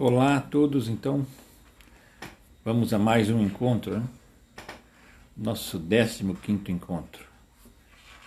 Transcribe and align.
Olá 0.00 0.36
a 0.36 0.40
todos, 0.40 0.88
então 0.88 1.26
vamos 2.64 2.94
a 2.94 2.98
mais 3.00 3.30
um 3.30 3.42
encontro, 3.42 3.98
né? 3.98 4.06
nosso 5.36 5.76
15 5.80 6.70
encontro. 6.70 7.26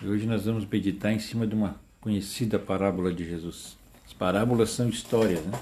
E 0.02 0.06
hoje 0.06 0.28
nós 0.28 0.44
vamos 0.44 0.66
meditar 0.66 1.14
em 1.14 1.20
cima 1.20 1.48
de 1.48 1.56
uma 1.56 1.78
conhecida 2.02 2.60
parábola 2.60 3.14
de 3.14 3.24
Jesus. 3.24 3.78
As 4.06 4.12
parábolas 4.12 4.72
são 4.72 4.90
histórias, 4.90 5.46
né? 5.46 5.58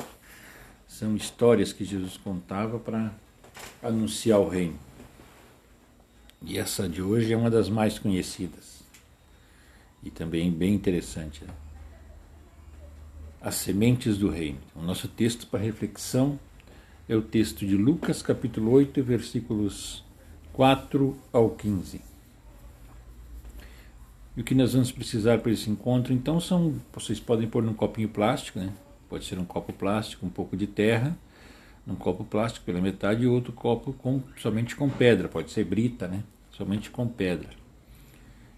São 0.88 1.16
histórias 1.16 1.71
que 1.71 1.86
Jesus 1.86 2.18
contava 2.18 2.80
para 2.80 3.14
anunciar 3.84 4.39
o 4.39 4.50
reino. 4.50 4.80
E 6.41 6.57
essa 6.57 6.89
de 6.89 7.04
hoje 7.04 7.32
é 7.32 7.38
uma 7.38 7.52
das 7.52 7.70
mais 7.70 8.00
conhecidas 8.00 8.80
e 10.02 10.10
também 10.10 10.50
bem 10.50 10.73
interessante. 10.73 11.46
Né? 11.46 11.54
As 13.42 13.56
sementes 13.56 14.18
do 14.18 14.30
reino. 14.30 14.58
O 14.76 14.82
nosso 14.82 15.08
texto 15.08 15.47
para 15.47 15.61
reflexão 15.61 16.38
é 17.07 17.16
o 17.16 17.21
texto 17.21 17.66
de 17.66 17.78
Lucas, 17.78 18.21
capítulo 18.21 18.70
8, 18.71 19.02
versículos 19.02 20.04
4 20.52 21.16
ao 21.32 21.50
15. 21.52 22.02
E 24.36 24.42
o 24.42 24.44
que 24.44 24.54
nós 24.54 24.74
vamos 24.74 24.92
precisar 24.92 25.39
para 25.39 25.54
esse 25.54 25.70
encontro, 25.70 26.11
então, 26.11 26.38
são. 26.42 26.75
Vocês 26.94 27.18
podem 27.18 27.47
pôr 27.47 27.64
num 27.64 27.74
copinho 27.74 28.10
plástico, 28.10 28.60
né? 28.60 28.74
Pode 29.07 29.24
ser 29.24 29.39
um 29.39 29.46
copo 29.46 29.71
plástico, 29.71 30.25
um 30.25 30.30
pouco 30.30 30.58
de 30.58 30.68
terra, 30.68 31.18
um 31.88 31.96
copo 31.96 32.25
plástico 32.25 32.66
pela 32.66 32.81
metade 32.81 33.23
e 33.23 33.28
outro 33.28 33.53
copo 33.53 33.94
com, 33.94 34.22
somente 34.36 34.75
com 34.75 34.89
pedra, 34.89 35.30
pode 35.30 35.50
ser 35.52 35.64
brita, 35.64 36.09
né? 36.09 36.23
Somente 36.52 36.89
com 36.89 37.08
pedra. 37.08 37.52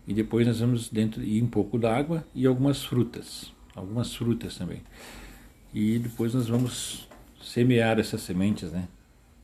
E 0.07 0.13
depois 0.13 0.47
nós 0.47 0.59
vamos 0.59 0.89
dentro 0.89 1.21
e 1.23 1.39
um 1.39 1.47
pouco 1.47 1.77
d'água 1.77 2.25
e 2.33 2.47
algumas 2.47 2.83
frutas 2.83 3.53
algumas 3.75 4.13
frutas 4.15 4.57
também. 4.57 4.81
E 5.73 5.99
depois 5.99 6.33
nós 6.33 6.47
vamos 6.47 7.07
semear 7.41 7.99
essas 7.99 8.21
sementes, 8.21 8.71
né? 8.71 8.87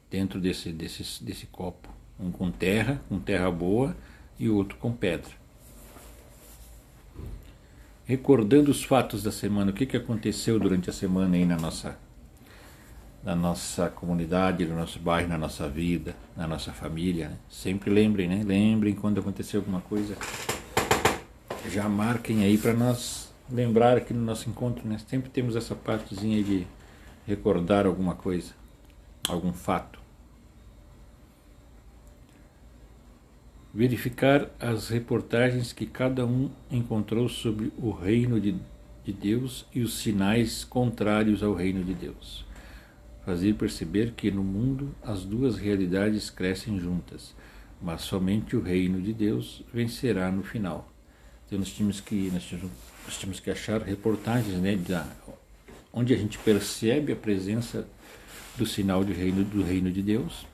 Dentro 0.10 0.40
desse, 0.40 0.72
desse, 0.72 1.24
desse 1.24 1.46
copo. 1.48 1.90
Um 2.20 2.32
com 2.32 2.52
terra, 2.52 3.02
com 3.08 3.20
terra 3.20 3.50
boa, 3.52 3.96
e 4.40 4.50
outro 4.50 4.78
com 4.78 4.92
pedra. 4.92 5.32
Recordando 8.06 8.72
os 8.72 8.84
fatos 8.84 9.22
da 9.22 9.32
semana, 9.32 9.72
o 9.72 9.74
que, 9.74 9.86
que 9.86 9.98
aconteceu 9.98 10.60
durante 10.60 10.90
a 10.90 10.94
semana 10.94 11.36
aí 11.36 11.46
na 11.46 11.58
nossa, 11.58 11.98
na 13.24 13.36
nossa 13.36 13.90
comunidade, 13.90 14.66
no 14.66 14.76
nosso 14.76 15.00
bairro, 15.00 15.28
na 15.28 15.38
nossa 15.38 15.68
vida, 15.68 16.16
na 16.36 16.48
nossa 16.48 16.72
família. 16.72 17.30
Né? 17.30 17.38
Sempre 17.50 17.90
lembrem, 17.90 18.28
né? 18.28 18.44
Lembrem 18.46 18.96
quando 18.96 19.20
aconteceu 19.20 19.60
alguma 19.60 19.82
coisa. 19.82 20.16
Já 21.70 21.90
marquem 21.90 22.44
aí 22.44 22.58
para 22.58 22.74
nós 22.74 23.27
lembrar 23.52 23.98
aqui 23.98 24.14
no 24.14 24.22
nosso 24.22 24.50
encontro, 24.50 24.88
né? 24.88 24.98
Sempre 25.08 25.30
temos 25.30 25.56
essa 25.56 25.76
partezinha 25.76 26.44
de 26.44 26.68
recordar 27.26 27.86
alguma 27.86 28.16
coisa, 28.16 28.54
algum 29.28 29.54
fato. 29.54 30.00
Verificar 33.74 34.50
as 34.60 34.90
reportagens 34.90 35.72
que 35.72 35.86
cada 35.86 36.26
um 36.26 36.50
encontrou 36.72 37.30
sobre 37.30 37.72
o 37.78 37.92
reino 37.92 38.40
de, 38.40 38.56
de 39.04 39.14
Deus 39.14 39.66
e 39.74 39.82
os 39.82 40.00
sinais 40.00 40.64
contrários 40.64 41.44
ao 41.44 41.54
reino 41.54 41.84
de 41.84 41.94
Deus. 41.94 42.46
Fazer 43.26 43.54
perceber 43.56 44.14
que 44.14 44.32
no 44.32 44.44
mundo 44.44 44.96
as 45.04 45.26
duas 45.26 45.58
realidades 45.58 46.30
crescem 46.30 46.80
juntas, 46.80 47.36
mas 47.82 48.02
somente 48.02 48.56
o 48.56 48.62
reino 48.62 49.02
de 49.02 49.14
Deus 49.14 49.64
vencerá 49.74 50.32
no 50.32 50.44
final. 50.44 50.90
Então 51.46 51.60
nós 51.60 51.70
tínhamos 51.70 52.00
que, 52.00 52.32
nós 52.32 52.44
tínhamos, 52.44 52.72
nós 53.08 53.18
tínhamos 53.18 53.40
que 53.40 53.50
achar 53.50 53.82
reportagens 53.82 54.60
né, 54.60 54.76
da, 54.76 55.08
onde 55.94 56.14
a 56.14 56.18
gente 56.18 56.38
percebe 56.40 57.14
a 57.14 57.16
presença 57.16 57.88
do 58.58 58.66
sinal 58.66 59.02
de 59.06 59.14
reino, 59.14 59.46
do 59.46 59.64
reino 59.64 59.90
de 59.90 60.02
Deus 60.02 60.46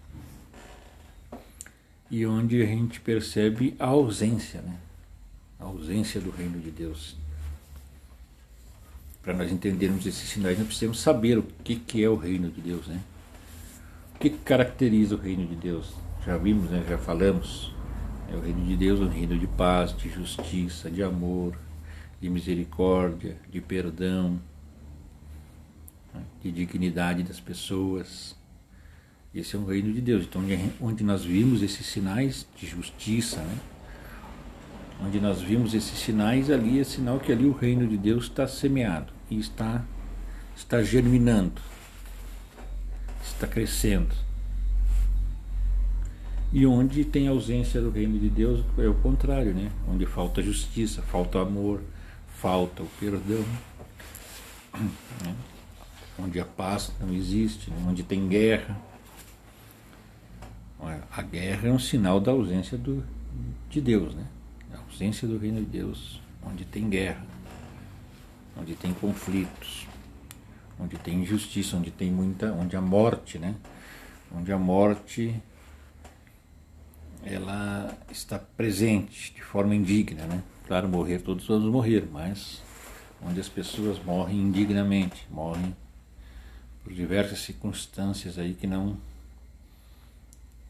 e 2.11 2.27
onde 2.27 2.61
a 2.61 2.65
gente 2.65 3.01
percebe 3.01 3.75
a 3.79 3.87
ausência, 3.87 4.61
né? 4.61 4.77
a 5.59 5.63
ausência 5.63 6.21
do 6.21 6.29
reino 6.29 6.59
de 6.59 6.69
Deus. 6.69 7.15
Para 9.23 9.33
nós 9.33 9.51
entendermos 9.51 10.05
esses 10.05 10.29
sinais, 10.29 10.59
nós 10.59 10.67
precisamos 10.67 10.99
saber 10.99 11.39
o 11.39 11.43
que, 11.63 11.75
que 11.75 12.03
é 12.03 12.09
o 12.09 12.15
reino 12.15 12.51
de 12.51 12.61
Deus. 12.61 12.85
Né? 12.85 13.01
O 14.15 14.19
que 14.19 14.29
caracteriza 14.29 15.15
o 15.15 15.17
reino 15.17 15.47
de 15.47 15.55
Deus? 15.55 15.91
Já 16.23 16.37
vimos, 16.37 16.69
né? 16.69 16.85
já 16.87 16.99
falamos 16.99 17.73
é 18.31 18.35
o 18.35 18.41
reino 18.41 18.63
de 18.65 18.75
Deus 18.75 18.99
é 18.99 19.03
um 19.03 19.09
reino 19.09 19.37
de 19.37 19.47
paz, 19.47 19.95
de 19.95 20.09
justiça, 20.09 20.89
de 20.91 21.01
amor, 21.03 21.57
de 22.23 22.29
misericórdia, 22.29 23.35
de 23.51 23.59
perdão, 23.59 24.39
né, 26.13 26.21
de 26.41 26.53
dignidade 26.53 27.21
das 27.21 27.41
pessoas. 27.41 28.33
Esse 29.35 29.57
é 29.57 29.59
um 29.59 29.65
reino 29.65 29.91
de 29.91 29.99
Deus. 29.99 30.23
Então, 30.23 30.41
onde 30.79 31.03
nós 31.03 31.25
vimos 31.25 31.61
esses 31.61 31.85
sinais 31.85 32.47
de 32.55 32.65
justiça, 32.65 33.41
né? 33.41 33.57
onde 35.05 35.19
nós 35.19 35.41
vimos 35.41 35.73
esses 35.73 35.99
sinais, 35.99 36.49
ali 36.49 36.79
é 36.79 36.85
sinal 36.85 37.19
que 37.19 37.29
ali 37.29 37.45
o 37.45 37.51
reino 37.51 37.85
de 37.85 37.97
Deus 37.97 38.23
está 38.23 38.47
semeado 38.47 39.11
e 39.29 39.37
está, 39.37 39.83
está 40.55 40.81
germinando, 40.81 41.59
está 43.21 43.47
crescendo. 43.47 44.15
E 46.53 46.65
onde 46.65 47.03
tem 47.03 47.27
ausência 47.27 47.81
do 47.81 47.89
reino 47.89 48.17
de 48.17 48.29
Deus 48.29 48.63
é 48.77 48.87
o 48.87 48.93
contrário, 48.93 49.53
né? 49.53 49.69
Onde 49.89 50.05
falta 50.05 50.41
justiça, 50.41 51.01
falta 51.01 51.41
amor, 51.41 51.81
falta 52.43 52.83
o 52.83 52.87
perdão, 52.99 53.41
né? 55.23 55.33
onde 56.19 56.41
a 56.41 56.45
paz 56.45 56.91
não 56.99 57.13
existe, 57.13 57.71
né? 57.71 57.77
onde 57.87 58.03
tem 58.03 58.27
guerra. 58.27 58.77
A 61.09 61.21
guerra 61.21 61.69
é 61.69 61.71
um 61.71 61.79
sinal 61.79 62.19
da 62.19 62.33
ausência 62.33 62.77
do, 62.77 63.01
de 63.69 63.79
Deus, 63.79 64.13
né? 64.13 64.25
A 64.73 64.79
ausência 64.79 65.25
do 65.25 65.37
reino 65.37 65.61
de 65.61 65.67
Deus, 65.67 66.19
onde 66.45 66.65
tem 66.65 66.89
guerra, 66.89 67.25
onde 68.57 68.75
tem 68.75 68.93
conflitos, 68.93 69.87
onde 70.77 70.97
tem 70.97 71.21
injustiça, 71.21 71.77
onde 71.77 71.91
tem 71.91 72.11
muita, 72.11 72.51
onde 72.51 72.75
a 72.75 72.81
morte, 72.81 73.39
né? 73.39 73.55
Onde 74.35 74.51
a 74.51 74.57
morte 74.57 75.33
ela 77.23 77.97
está 78.11 78.37
presente 78.37 79.33
de 79.33 79.41
forma 79.41 79.73
indigna, 79.73 80.25
né? 80.25 80.43
Claro, 80.73 80.89
morrer 80.89 81.21
todos 81.21 81.45
vamos 81.45 81.71
morrer, 81.71 82.09
mas 82.11 82.59
onde 83.23 83.39
as 83.39 83.47
pessoas 83.47 84.03
morrem 84.03 84.39
indignamente, 84.39 85.23
morrem 85.29 85.75
por 86.83 86.91
diversas 86.91 87.41
circunstâncias 87.41 88.39
aí 88.39 88.55
que 88.55 88.65
não 88.65 88.97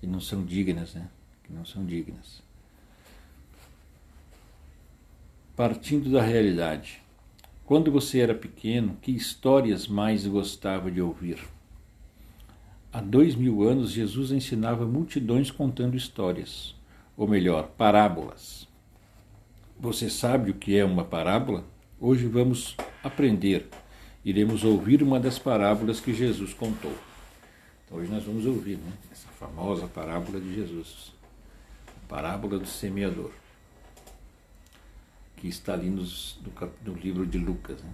que 0.02 0.06
não 0.06 0.19
são 0.19 0.44
dignas, 0.44 0.94
né? 0.94 1.08
Que 1.41 1.53
não 1.53 1.66
são 1.66 1.86
dignas. 1.86 2.44
Partindo 5.56 6.12
da 6.12 6.22
realidade, 6.22 7.02
quando 7.66 7.90
você 7.90 8.20
era 8.20 8.35
pequeno, 8.35 8.97
que 9.02 9.09
histórias 9.09 9.88
mais 9.88 10.28
gostava 10.28 10.91
de 10.91 11.00
ouvir? 11.00 11.40
Há 12.91 13.00
dois 13.00 13.35
mil 13.35 13.64
anos, 13.64 13.91
Jesus 13.91 14.34
ensinava 14.34 14.85
multidões 14.85 15.50
contando 15.50 15.96
histórias, 15.96 16.75
ou 17.16 17.25
melhor, 17.25 17.70
parábolas. 17.78 18.72
Você 19.84 20.10
sabe 20.10 20.50
o 20.50 20.54
que 20.54 20.78
é 20.78 20.86
uma 20.86 21.04
parábola? 21.04 21.66
Hoje 22.00 22.26
vamos 22.26 22.78
aprender. 23.04 23.68
Iremos 24.24 24.64
ouvir 24.64 25.04
uma 25.04 25.20
das 25.20 25.38
parábolas 25.38 26.00
que 26.00 26.14
Jesus 26.14 26.54
contou. 26.54 26.98
Então, 27.84 27.98
hoje 27.98 28.10
nós 28.10 28.24
vamos 28.24 28.46
ouvir 28.46 28.78
né, 28.78 28.94
essa 29.12 29.28
famosa 29.28 29.86
parábola 29.86 30.40
de 30.40 30.56
Jesus, 30.56 31.12
a 31.86 32.08
parábola 32.08 32.58
do 32.60 32.66
semeador, 32.66 33.32
que 35.36 35.50
está 35.50 35.74
ali 35.74 35.90
nos, 35.90 36.40
no, 36.42 36.72
no, 36.94 36.98
livro 36.98 37.28
de 37.28 37.38
Lucas. 37.38 37.84
Né? 37.84 37.94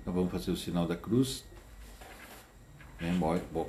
Então 0.00 0.14
vamos 0.14 0.32
fazer 0.32 0.50
o 0.52 0.56
sinal 0.56 0.86
da 0.86 0.96
cruz. 0.96 1.44
Né? 2.98 3.14
Bom, 3.52 3.68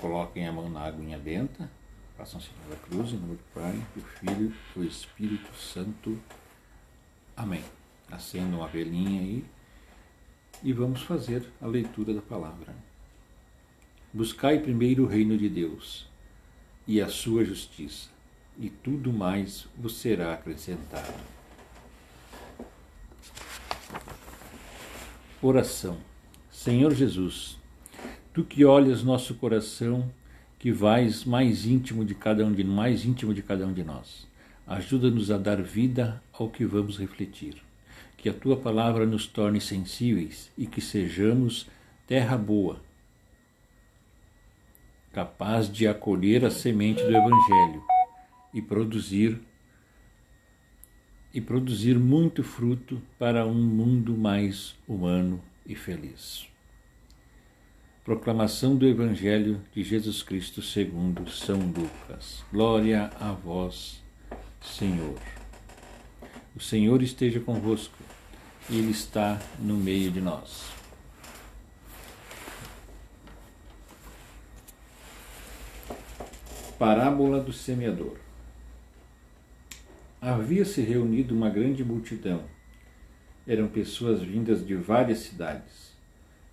Coloquem 0.00 0.48
a 0.48 0.50
mão 0.50 0.68
na 0.68 0.86
aguinha 0.86 1.18
benta, 1.18 1.70
façam 2.18 2.40
sinal 2.40 2.68
da 2.68 2.74
cruz, 2.74 3.12
em 3.12 3.16
nome 3.16 3.36
do 3.36 3.44
Pai, 3.54 3.80
do 3.94 4.02
Filho 4.02 4.52
do 4.74 4.82
Espírito 4.82 5.54
Santo. 5.54 6.20
Amém. 7.40 7.64
Acenda 8.10 8.54
uma 8.54 8.68
velhinha 8.68 9.18
aí 9.18 9.42
e 10.62 10.74
vamos 10.74 11.00
fazer 11.00 11.42
a 11.58 11.66
leitura 11.66 12.12
da 12.12 12.20
palavra. 12.20 12.74
Buscai 14.12 14.58
primeiro 14.58 15.04
o 15.04 15.06
reino 15.06 15.38
de 15.38 15.48
Deus 15.48 16.06
e 16.86 17.00
a 17.00 17.08
sua 17.08 17.42
justiça, 17.42 18.10
e 18.58 18.68
tudo 18.68 19.10
mais 19.10 19.66
vos 19.74 19.96
será 19.96 20.34
acrescentado. 20.34 21.14
Oração. 25.40 25.96
Senhor 26.50 26.92
Jesus, 26.92 27.58
Tu 28.34 28.44
que 28.44 28.66
olhas 28.66 29.02
nosso 29.02 29.34
coração, 29.36 30.12
que 30.58 30.70
vais 30.70 31.24
mais 31.24 31.64
íntimo 31.64 32.04
de 32.04 32.14
cada 32.14 32.44
um 32.44 32.52
de 32.52 32.64
mais 32.64 33.06
íntimo 33.06 33.32
de 33.32 33.42
cada 33.42 33.66
um 33.66 33.72
de 33.72 33.82
nós. 33.82 34.28
Ajuda-nos 34.70 35.32
a 35.32 35.36
dar 35.36 35.60
vida 35.60 36.22
ao 36.32 36.48
que 36.48 36.64
vamos 36.64 36.96
refletir. 36.96 37.60
Que 38.16 38.28
a 38.28 38.32
tua 38.32 38.56
palavra 38.56 39.04
nos 39.04 39.26
torne 39.26 39.60
sensíveis 39.60 40.48
e 40.56 40.64
que 40.64 40.80
sejamos 40.80 41.66
terra 42.06 42.38
boa, 42.38 42.80
capaz 45.12 45.68
de 45.68 45.88
acolher 45.88 46.44
a 46.44 46.50
semente 46.52 47.02
do 47.02 47.10
Evangelho 47.10 47.82
e 48.54 48.62
produzir 48.62 49.40
e 51.34 51.40
produzir 51.40 51.98
muito 51.98 52.44
fruto 52.44 53.02
para 53.18 53.44
um 53.44 53.60
mundo 53.60 54.16
mais 54.16 54.76
humano 54.86 55.42
e 55.66 55.74
feliz. 55.74 56.48
Proclamação 58.04 58.76
do 58.76 58.86
Evangelho 58.86 59.60
de 59.74 59.82
Jesus 59.82 60.22
Cristo 60.22 60.62
segundo 60.62 61.28
São 61.28 61.58
Lucas. 61.58 62.44
Glória 62.52 63.10
a 63.20 63.32
vós, 63.32 63.99
Senhor. 64.62 65.18
O 66.54 66.60
Senhor 66.60 67.02
esteja 67.02 67.40
convosco. 67.40 67.96
Ele 68.68 68.90
está 68.90 69.40
no 69.58 69.76
meio 69.76 70.10
de 70.10 70.20
nós. 70.20 70.70
Parábola 76.78 77.40
do 77.40 77.52
semeador. 77.52 78.16
Havia-se 80.20 80.80
reunido 80.82 81.34
uma 81.34 81.50
grande 81.50 81.82
multidão. 81.82 82.44
Eram 83.46 83.68
pessoas 83.68 84.22
vindas 84.22 84.66
de 84.66 84.74
várias 84.74 85.18
cidades 85.20 85.92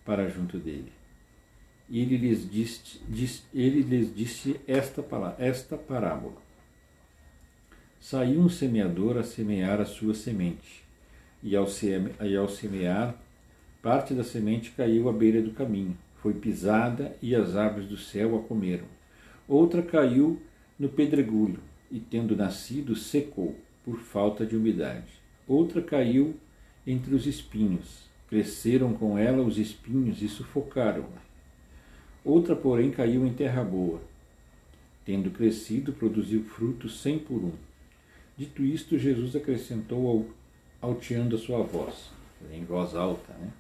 para 0.06 0.30
junto 0.30 0.58
dele. 0.58 0.92
E 1.90 2.02
ele 2.02 2.18
lhes 2.18 2.50
disse, 2.50 3.02
disse, 3.08 3.44
ele 3.54 3.82
lhes 3.82 4.14
disse 4.14 4.60
esta, 4.68 5.04
esta 5.38 5.78
parábola. 5.78 6.47
Saiu 8.00 8.40
um 8.40 8.50
semeador 8.50 9.18
a 9.18 9.24
semear 9.24 9.82
a 9.82 9.86
sua 9.86 10.14
semente, 10.14 10.84
e 11.42 11.56
ao, 11.56 11.68
seme, 11.68 12.12
e 12.22 12.36
ao 12.36 12.48
semear, 12.48 13.16
parte 13.82 14.14
da 14.14 14.24
semente 14.24 14.72
caiu 14.72 15.10
à 15.10 15.14
beira 15.14 15.42
do 15.42 15.52
caminho, 15.52 15.98
foi 16.22 16.34
pisada 16.34 17.16
e 17.22 17.36
as 17.36 17.56
aves 17.56 17.88
do 17.88 17.98
céu 17.98 18.38
a 18.38 18.42
comeram. 18.44 18.86
Outra 19.48 19.82
caiu 19.82 20.42
no 20.78 20.90
pedregulho, 20.90 21.60
e 21.92 22.00
tendo 22.00 22.36
nascido, 22.36 22.96
secou, 22.96 23.56
por 23.84 24.00
falta 24.00 24.46
de 24.46 24.56
umidade. 24.56 25.08
Outra 25.48 25.82
caiu 25.82 26.36
entre 26.86 27.16
os 27.16 27.26
espinhos, 27.26 28.08
cresceram 28.30 28.94
com 28.94 29.18
ela 29.18 29.42
os 29.42 29.58
espinhos 29.58 30.22
e 30.22 30.28
sufocaram-a. 30.28 31.22
Outra, 32.24 32.56
porém, 32.56 32.92
caiu 32.92 33.26
em 33.26 33.34
terra 33.34 33.64
boa. 33.64 34.02
Tendo 35.06 35.32
crescido, 35.32 35.94
produziu 35.94 36.44
frutos 36.44 37.02
cem 37.02 37.18
por 37.18 37.42
um. 37.42 37.67
Dito 38.38 38.64
isto, 38.64 38.98
Jesus 38.98 39.36
acrescentou, 39.36 40.30
alteando 40.80 41.36
a 41.36 41.40
sua 41.40 41.64
voz, 41.64 42.12
em 42.52 42.64
voz 42.64 42.96
alta, 42.96 43.34
né? 43.34 43.52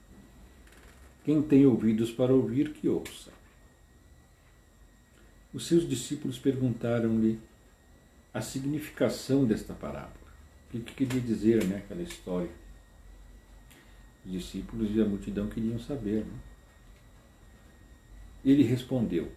Quem 1.25 1.41
tem 1.41 1.65
ouvidos 1.65 2.11
para 2.11 2.31
ouvir, 2.31 2.73
que 2.73 2.87
ouça. 2.87 3.31
Os 5.53 5.65
seus 5.65 5.89
discípulos 5.89 6.37
perguntaram-lhe 6.37 7.39
a 8.33 8.41
significação 8.41 9.45
desta 9.45 9.73
parábola. 9.73 10.27
O 10.67 10.71
que, 10.71 10.79
que 10.79 10.93
queria 10.93 11.19
dizer 11.19 11.65
né, 11.65 11.77
aquela 11.77 12.01
história? 12.01 12.51
Os 14.25 14.31
discípulos 14.31 14.95
e 14.95 15.01
a 15.01 15.05
multidão 15.05 15.47
queriam 15.47 15.79
saber. 15.79 16.23
Né? 16.23 16.39
Ele 18.45 18.63
respondeu: 18.63 19.31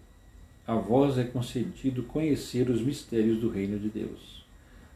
A 0.67 0.75
vós 0.75 1.17
é 1.17 1.25
concedido 1.25 2.03
conhecer 2.03 2.69
os 2.69 2.83
mistérios 2.83 3.39
do 3.39 3.49
reino 3.49 3.79
de 3.79 3.89
Deus, 3.89 4.40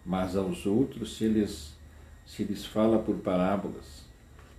mas 0.04 0.36
aos 0.36 0.66
outros 0.66 1.16
se 1.16 1.26
lhes, 1.26 1.72
se 2.26 2.44
lhes 2.44 2.64
fala 2.64 2.98
por 2.98 3.16
parábolas, 3.16 4.04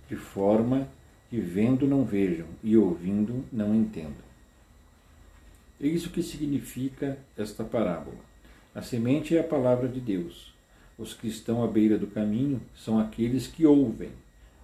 de 0.08 0.16
forma 0.16 0.88
que 1.28 1.38
vendo 1.38 1.86
não 1.86 2.04
vejam 2.04 2.46
e 2.62 2.76
ouvindo 2.76 3.44
não 3.52 3.74
entendam. 3.74 4.26
É 5.80 5.86
isso 5.86 6.10
que 6.10 6.22
significa 6.22 7.18
esta 7.36 7.62
parábola. 7.62 8.16
A 8.74 8.82
semente 8.82 9.36
é 9.36 9.40
a 9.40 9.44
palavra 9.44 9.88
de 9.88 10.00
Deus. 10.00 10.54
Os 10.98 11.12
que 11.12 11.28
estão 11.28 11.62
à 11.62 11.66
beira 11.66 11.98
do 11.98 12.06
caminho 12.06 12.60
são 12.74 12.98
aqueles 12.98 13.46
que 13.46 13.66
ouvem, 13.66 14.10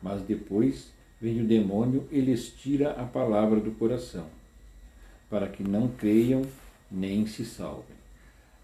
mas 0.02 0.22
depois 0.22 0.92
vem 1.20 1.40
o 1.40 1.46
demônio 1.46 2.08
e 2.10 2.20
lhes 2.20 2.48
tira 2.48 2.92
a 2.92 3.04
palavra 3.04 3.60
do 3.60 3.72
coração, 3.72 4.26
para 5.28 5.46
que 5.46 5.62
não 5.62 5.88
creiam 5.88 6.42
nem 6.90 7.26
se 7.26 7.44
salvem. 7.44 8.01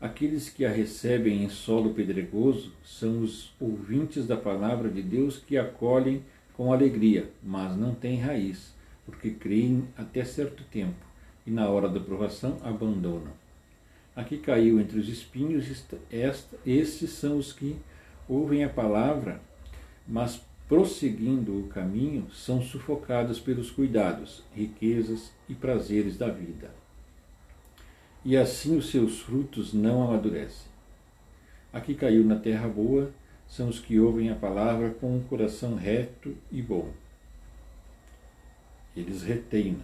Aqueles 0.00 0.48
que 0.48 0.64
a 0.64 0.70
recebem 0.70 1.42
em 1.42 1.48
solo 1.48 1.92
pedregoso 1.92 2.72
são 2.84 3.20
os 3.20 3.52
ouvintes 3.58 4.26
da 4.28 4.36
palavra 4.36 4.88
de 4.88 5.02
Deus 5.02 5.38
que 5.38 5.58
acolhem 5.58 6.22
com 6.56 6.72
alegria, 6.72 7.30
mas 7.42 7.76
não 7.76 7.94
têm 7.94 8.20
raiz, 8.20 8.72
porque 9.04 9.30
creem 9.30 9.88
até 9.96 10.24
certo 10.24 10.62
tempo 10.70 11.04
e 11.44 11.50
na 11.50 11.68
hora 11.68 11.88
da 11.88 11.98
provação 11.98 12.58
abandonam. 12.62 13.32
Aqui 14.14 14.36
caiu 14.38 14.78
entre 14.78 15.00
os 15.00 15.08
espinhos, 15.08 15.64
esta, 16.12 16.56
estes 16.64 17.10
são 17.10 17.38
os 17.38 17.52
que 17.52 17.76
ouvem 18.28 18.62
a 18.62 18.68
palavra, 18.68 19.40
mas 20.06 20.40
prosseguindo 20.68 21.58
o 21.58 21.68
caminho, 21.68 22.30
são 22.30 22.60
sufocados 22.60 23.40
pelos 23.40 23.70
cuidados, 23.70 24.44
riquezas 24.54 25.32
e 25.48 25.54
prazeres 25.54 26.18
da 26.18 26.28
vida. 26.28 26.70
E 28.24 28.36
assim 28.36 28.76
os 28.76 28.90
seus 28.90 29.20
frutos 29.20 29.72
não 29.72 30.02
amadurecem. 30.02 30.68
Aqui 31.72 31.94
caiu 31.94 32.24
na 32.24 32.36
terra 32.36 32.68
boa, 32.68 33.12
são 33.46 33.68
os 33.68 33.78
que 33.78 33.98
ouvem 33.98 34.30
a 34.30 34.34
palavra 34.34 34.90
com 34.90 35.16
um 35.16 35.22
coração 35.22 35.74
reto 35.74 36.36
e 36.50 36.60
bom. 36.60 36.92
Eles 38.96 39.22
retêm 39.22 39.82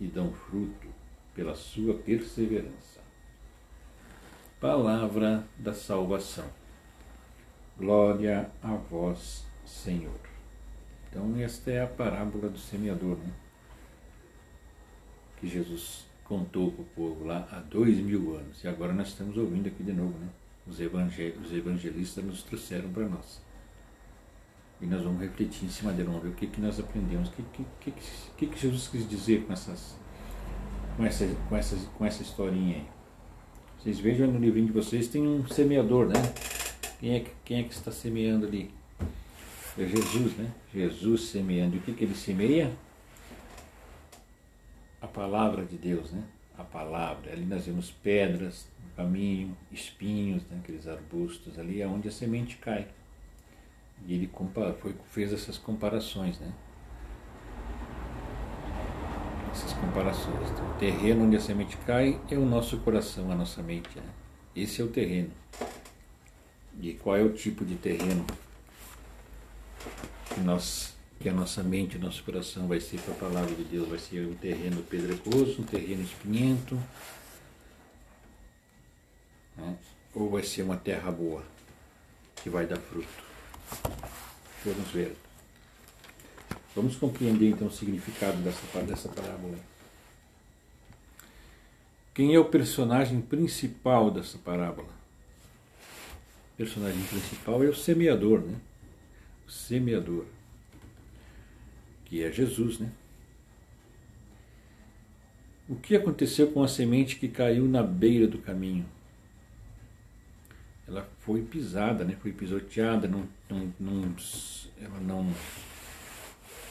e 0.00 0.06
dão 0.06 0.32
fruto 0.32 0.88
pela 1.34 1.54
sua 1.54 1.94
perseverança. 1.94 3.00
Palavra 4.60 5.44
da 5.56 5.72
salvação. 5.72 6.50
Glória 7.78 8.50
a 8.60 8.74
vós, 8.74 9.44
Senhor. 9.64 10.18
Então, 11.08 11.36
esta 11.38 11.70
é 11.70 11.80
a 11.80 11.86
parábola 11.86 12.48
do 12.48 12.58
semeador, 12.58 13.16
né? 13.18 13.32
que 15.36 15.48
Jesus 15.48 16.07
contou 16.28 16.70
para 16.70 16.82
o 16.82 16.86
povo 16.86 17.24
lá 17.24 17.48
há 17.50 17.60
dois 17.60 17.98
mil 17.98 18.36
anos. 18.36 18.62
E 18.62 18.68
agora 18.68 18.92
nós 18.92 19.08
estamos 19.08 19.36
ouvindo 19.36 19.66
aqui 19.66 19.82
de 19.82 19.92
novo, 19.92 20.16
né? 20.18 20.28
Os, 20.66 20.78
os 20.78 21.52
evangelistas 21.52 22.24
nos 22.24 22.42
trouxeram 22.42 22.90
para 22.90 23.08
nós. 23.08 23.40
E 24.80 24.86
nós 24.86 25.02
vamos 25.02 25.20
refletir 25.20 25.64
em 25.64 25.70
cima 25.70 25.92
dele, 25.92 26.08
vamos 26.08 26.22
ver 26.22 26.28
o 26.28 26.34
que, 26.34 26.46
que 26.46 26.60
nós 26.60 26.78
aprendemos, 26.78 27.28
o 27.30 27.32
que, 27.32 27.42
que, 27.80 27.92
que, 28.36 28.46
que 28.46 28.60
Jesus 28.60 28.86
quis 28.86 29.08
dizer 29.08 29.44
com 29.44 29.52
essas 29.52 29.96
com 30.98 31.06
essa, 31.06 31.26
com 31.48 31.56
essa, 31.56 31.76
com 31.96 32.04
essa 32.04 32.22
historinha 32.22 32.76
aí. 32.76 32.86
Vocês 33.78 34.00
vejam 34.00 34.26
no 34.26 34.38
livrinho 34.38 34.66
de 34.66 34.72
vocês, 34.72 35.06
tem 35.06 35.22
um 35.22 35.46
semeador, 35.46 36.08
né? 36.08 36.20
Quem 36.98 37.14
é, 37.14 37.24
quem 37.44 37.60
é 37.60 37.62
que 37.62 37.72
está 37.72 37.92
semeando 37.92 38.46
ali? 38.46 38.70
É 39.78 39.86
Jesus, 39.86 40.36
né? 40.36 40.50
Jesus 40.74 41.28
semeando. 41.28 41.76
E 41.76 41.78
o 41.78 41.82
que, 41.82 41.92
que 41.92 42.04
ele 42.04 42.16
semeia? 42.16 42.72
A 45.00 45.06
palavra 45.06 45.64
de 45.64 45.76
Deus, 45.76 46.12
né? 46.12 46.22
A 46.56 46.64
palavra. 46.64 47.32
Ali 47.32 47.44
nós 47.44 47.66
vemos 47.66 47.90
pedras 47.90 48.66
caminho, 48.98 49.56
espinhos, 49.70 50.42
né? 50.50 50.58
aqueles 50.60 50.88
arbustos 50.88 51.56
ali, 51.56 51.80
é 51.80 51.86
onde 51.86 52.08
a 52.08 52.10
semente 52.10 52.56
cai. 52.56 52.88
E 54.04 54.12
ele 54.12 54.28
foi, 54.80 54.92
fez 55.06 55.32
essas 55.32 55.56
comparações, 55.56 56.40
né? 56.40 56.52
essas 59.52 59.72
comparações. 59.74 60.50
Então, 60.50 60.68
o 60.68 60.74
terreno 60.74 61.24
onde 61.24 61.36
a 61.36 61.40
semente 61.40 61.76
cai 61.78 62.20
é 62.28 62.36
o 62.36 62.44
nosso 62.44 62.78
coração, 62.78 63.30
a 63.30 63.36
nossa 63.36 63.62
mente. 63.62 63.96
Né? 63.96 64.10
Esse 64.56 64.82
é 64.82 64.84
o 64.84 64.88
terreno. 64.88 65.30
E 66.80 66.94
qual 66.94 67.16
é 67.16 67.22
o 67.22 67.32
tipo 67.32 67.64
de 67.64 67.76
terreno 67.76 68.26
que, 70.34 70.40
nós, 70.40 70.96
que 71.20 71.28
a 71.28 71.32
nossa 71.32 71.62
mente, 71.62 71.96
o 71.96 72.00
nosso 72.00 72.22
coração 72.22 72.68
vai 72.68 72.80
ser 72.80 73.00
para 73.00 73.14
a 73.14 73.18
palavra 73.18 73.54
de 73.54 73.64
Deus? 73.64 73.88
Vai 73.88 73.98
ser 73.98 74.26
um 74.26 74.34
terreno 74.34 74.82
pedregoso, 74.82 75.62
um 75.62 75.64
terreno 75.64 76.02
espinhento? 76.02 76.80
Né? 79.56 79.76
Ou 80.14 80.30
vai 80.30 80.42
ser 80.42 80.62
uma 80.62 80.76
terra 80.76 81.10
boa 81.10 81.44
que 82.36 82.48
vai 82.48 82.66
dar 82.66 82.78
fruto? 82.78 83.08
Vamos 84.64 84.88
ver. 84.90 85.16
Vamos 86.74 86.96
compreender 86.96 87.50
então 87.50 87.66
o 87.66 87.72
significado 87.72 88.36
dessa, 88.38 88.82
dessa 88.82 89.08
parábola. 89.08 89.58
Quem 92.14 92.34
é 92.34 92.38
o 92.38 92.44
personagem 92.44 93.20
principal 93.20 94.10
dessa 94.10 94.38
parábola? 94.38 94.88
O 96.54 96.56
personagem 96.56 97.02
principal 97.04 97.62
é 97.62 97.66
o 97.66 97.74
semeador, 97.74 98.40
né? 98.40 98.56
O 99.46 99.50
semeador, 99.50 100.24
que 102.08 102.22
é 102.22 102.32
Jesus, 102.32 102.78
né? 102.78 102.90
O 105.68 105.76
que 105.76 105.94
aconteceu 105.94 106.50
com 106.50 106.62
a 106.62 106.68
semente 106.68 107.16
que 107.16 107.28
caiu 107.28 107.66
na 107.66 107.82
beira 107.82 108.26
do 108.26 108.38
caminho? 108.38 108.86
Ela 110.86 111.06
foi 111.20 111.42
pisada, 111.42 112.04
né? 112.04 112.16
foi 112.22 112.32
pisoteada, 112.32 113.06
não, 113.06 113.28
não, 113.50 113.74
não, 113.78 114.16
ela 114.80 114.98
não 115.00 115.30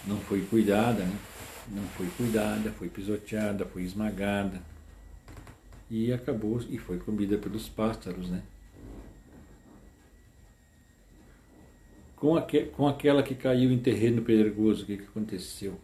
não 0.07 0.17
foi 0.21 0.41
cuidada, 0.45 1.03
né? 1.03 1.19
não 1.69 1.83
foi 1.89 2.07
cuidada, 2.17 2.71
foi 2.71 2.87
pisoteada, 2.89 3.65
foi 3.65 3.83
esmagada. 3.83 4.61
e 5.91 6.11
acabou 6.11 6.59
e 6.69 6.77
foi 6.77 6.97
comida 6.97 7.37
pelos 7.37 7.69
pássaros, 7.69 8.29
né? 8.29 8.41
Com, 12.17 12.35
com 12.75 12.87
aquela 12.87 13.21
que 13.21 13.35
caiu 13.35 13.71
em 13.71 13.77
terreno 13.77 14.23
pedregoso, 14.23 14.83
o 14.83 14.85
que, 14.87 14.97
que 14.97 15.03
aconteceu? 15.03 15.79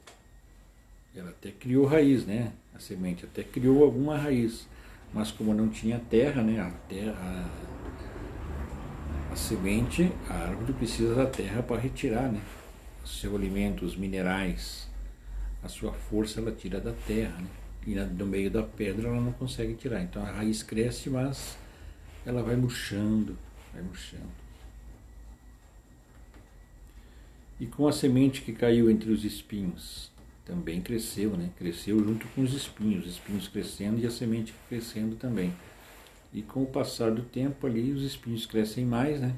Ela 1.15 1.29
até 1.29 1.51
criou 1.51 1.85
raiz, 1.85 2.25
né? 2.25 2.51
A 2.73 2.79
semente 2.79 3.23
até 3.23 3.43
criou 3.43 3.83
alguma 3.83 4.17
raiz, 4.17 4.67
mas 5.13 5.31
como 5.31 5.53
não 5.53 5.69
tinha 5.69 5.99
terra, 6.09 6.41
né? 6.41 6.59
A 6.59 6.71
terra, 6.89 7.15
a, 9.29 9.31
a 9.31 9.35
semente, 9.35 10.11
a 10.27 10.33
árvore 10.33 10.73
precisa 10.73 11.13
da 11.13 11.27
terra 11.27 11.61
para 11.61 11.79
retirar, 11.79 12.31
né? 12.31 12.41
O 13.03 13.07
seu 13.07 13.35
alimento, 13.35 13.85
os 13.85 13.95
minerais, 13.95 14.89
a 15.61 15.69
sua 15.69 15.93
força 15.93 16.39
ela 16.39 16.51
tira 16.51 16.81
da 16.81 16.93
terra, 17.05 17.37
né? 17.37 17.47
E 17.85 17.93
no 17.93 18.25
meio 18.25 18.49
da 18.49 18.63
pedra 18.63 19.07
ela 19.07 19.21
não 19.21 19.33
consegue 19.33 19.75
tirar. 19.75 20.01
Então 20.01 20.23
a 20.23 20.31
raiz 20.31 20.63
cresce, 20.63 21.11
mas 21.11 21.55
ela 22.25 22.41
vai 22.41 22.55
murchando, 22.55 23.37
vai 23.71 23.83
murchando. 23.83 24.42
E 27.63 27.65
com 27.65 27.87
a 27.87 27.93
semente 27.93 28.41
que 28.41 28.51
caiu 28.51 28.91
entre 28.91 29.09
os 29.09 29.23
espinhos, 29.23 30.11
também 30.43 30.81
cresceu, 30.81 31.29
né? 31.29 31.49
Cresceu 31.57 31.97
junto 32.03 32.27
com 32.27 32.41
os 32.41 32.53
espinhos, 32.53 33.05
os 33.05 33.13
espinhos 33.13 33.47
crescendo 33.47 34.01
e 34.01 34.05
a 34.05 34.11
semente 34.11 34.53
crescendo 34.67 35.15
também. 35.15 35.53
E 36.33 36.41
com 36.41 36.63
o 36.63 36.65
passar 36.65 37.09
do 37.09 37.21
tempo 37.21 37.65
ali, 37.65 37.93
os 37.93 38.03
espinhos 38.03 38.45
crescem 38.45 38.83
mais, 38.83 39.21
né? 39.21 39.33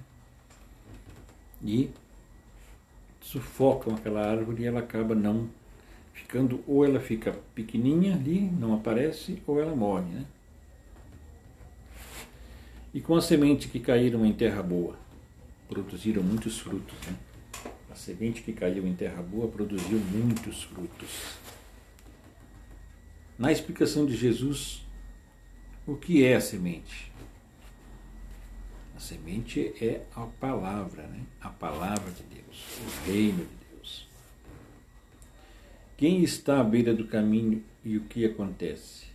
E 1.63 1.91
sufocam 3.21 3.93
aquela 3.93 4.27
árvore 4.27 4.63
e 4.63 4.65
ela 4.65 4.79
acaba 4.79 5.13
não 5.13 5.47
ficando, 6.11 6.63
ou 6.65 6.83
ela 6.83 6.99
fica 6.99 7.31
pequenininha 7.53 8.15
ali, 8.15 8.41
não 8.41 8.73
aparece, 8.73 9.39
ou 9.45 9.61
ela 9.61 9.75
morre, 9.75 10.11
né? 10.11 10.25
E 12.91 12.99
com 12.99 13.15
a 13.15 13.21
semente 13.21 13.67
que 13.67 13.79
caíram 13.79 14.25
em 14.25 14.33
terra 14.33 14.63
boa, 14.63 14.97
produziram 15.69 16.23
muitos 16.23 16.57
frutos, 16.57 16.97
né? 17.05 17.15
A 17.95 17.97
semente 17.97 18.41
que 18.41 18.51
caiu 18.51 18.85
em 18.85 18.93
terra 18.93 19.21
boa 19.21 19.47
produziu 19.47 19.97
muitos 19.97 20.63
frutos. 20.63 21.37
Na 23.39 23.53
explicação 23.53 24.05
de 24.05 24.17
Jesus, 24.17 24.85
o 25.87 25.95
que 25.95 26.25
é 26.25 26.35
a 26.35 26.41
semente? 26.41 27.09
A 28.97 28.99
semente 28.99 29.73
é 29.81 30.05
a 30.13 30.25
palavra, 30.25 31.03
né? 31.03 31.23
a 31.39 31.47
palavra 31.47 32.11
de 32.11 32.23
Deus, 32.23 32.65
o 32.79 33.09
reino 33.09 33.45
de 33.45 33.75
Deus. 33.77 34.09
Quem 35.95 36.21
está 36.21 36.59
à 36.59 36.63
beira 36.65 36.93
do 36.93 37.07
caminho 37.07 37.63
e 37.81 37.95
o 37.95 38.01
que 38.01 38.25
acontece? 38.25 39.05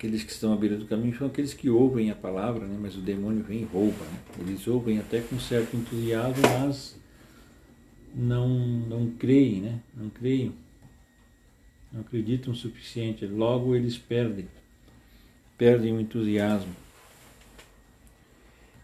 Aqueles 0.00 0.24
que 0.24 0.32
estão 0.32 0.54
à 0.54 0.56
beira 0.56 0.78
do 0.78 0.86
caminho 0.86 1.14
são 1.14 1.26
aqueles 1.26 1.52
que 1.52 1.68
ouvem 1.68 2.10
a 2.10 2.14
palavra, 2.14 2.66
né? 2.66 2.74
mas 2.80 2.96
o 2.96 3.02
demônio 3.02 3.44
vem 3.44 3.60
e 3.60 3.64
rouba. 3.64 4.02
Né? 4.02 4.18
Eles 4.38 4.66
ouvem 4.66 4.98
até 4.98 5.20
com 5.20 5.38
certo 5.38 5.76
entusiasmo, 5.76 6.40
mas 6.42 6.98
não, 8.14 8.48
não 8.48 9.10
creem, 9.10 9.60
né? 9.60 9.78
não 9.94 10.08
creem, 10.08 10.54
não 11.92 12.00
acreditam 12.00 12.54
o 12.54 12.56
suficiente. 12.56 13.26
Logo 13.26 13.76
eles 13.76 13.98
perdem, 13.98 14.48
perdem 15.58 15.92
o 15.92 16.00
entusiasmo. 16.00 16.74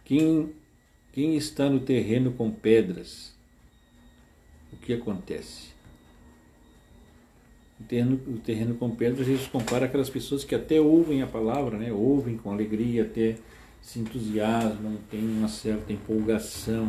Quem, 0.04 0.52
quem 1.14 1.34
está 1.34 1.70
no 1.70 1.80
terreno 1.80 2.30
com 2.32 2.50
pedras, 2.50 3.34
o 4.70 4.76
que 4.76 4.92
acontece? 4.92 5.75
O 7.78 7.84
terreno, 7.84 8.20
o 8.26 8.38
terreno 8.38 8.74
com 8.74 8.90
pedras, 8.90 9.26
Jesus 9.26 9.48
compara 9.48 9.86
aquelas 9.86 10.08
pessoas 10.08 10.44
que 10.44 10.54
até 10.54 10.80
ouvem 10.80 11.22
a 11.22 11.26
palavra, 11.26 11.76
né? 11.76 11.92
ouvem 11.92 12.36
com 12.36 12.50
alegria, 12.50 13.02
até 13.02 13.36
se 13.82 13.98
entusiasmam, 13.98 14.96
têm 15.10 15.20
uma 15.20 15.48
certa 15.48 15.92
empolgação, 15.92 16.86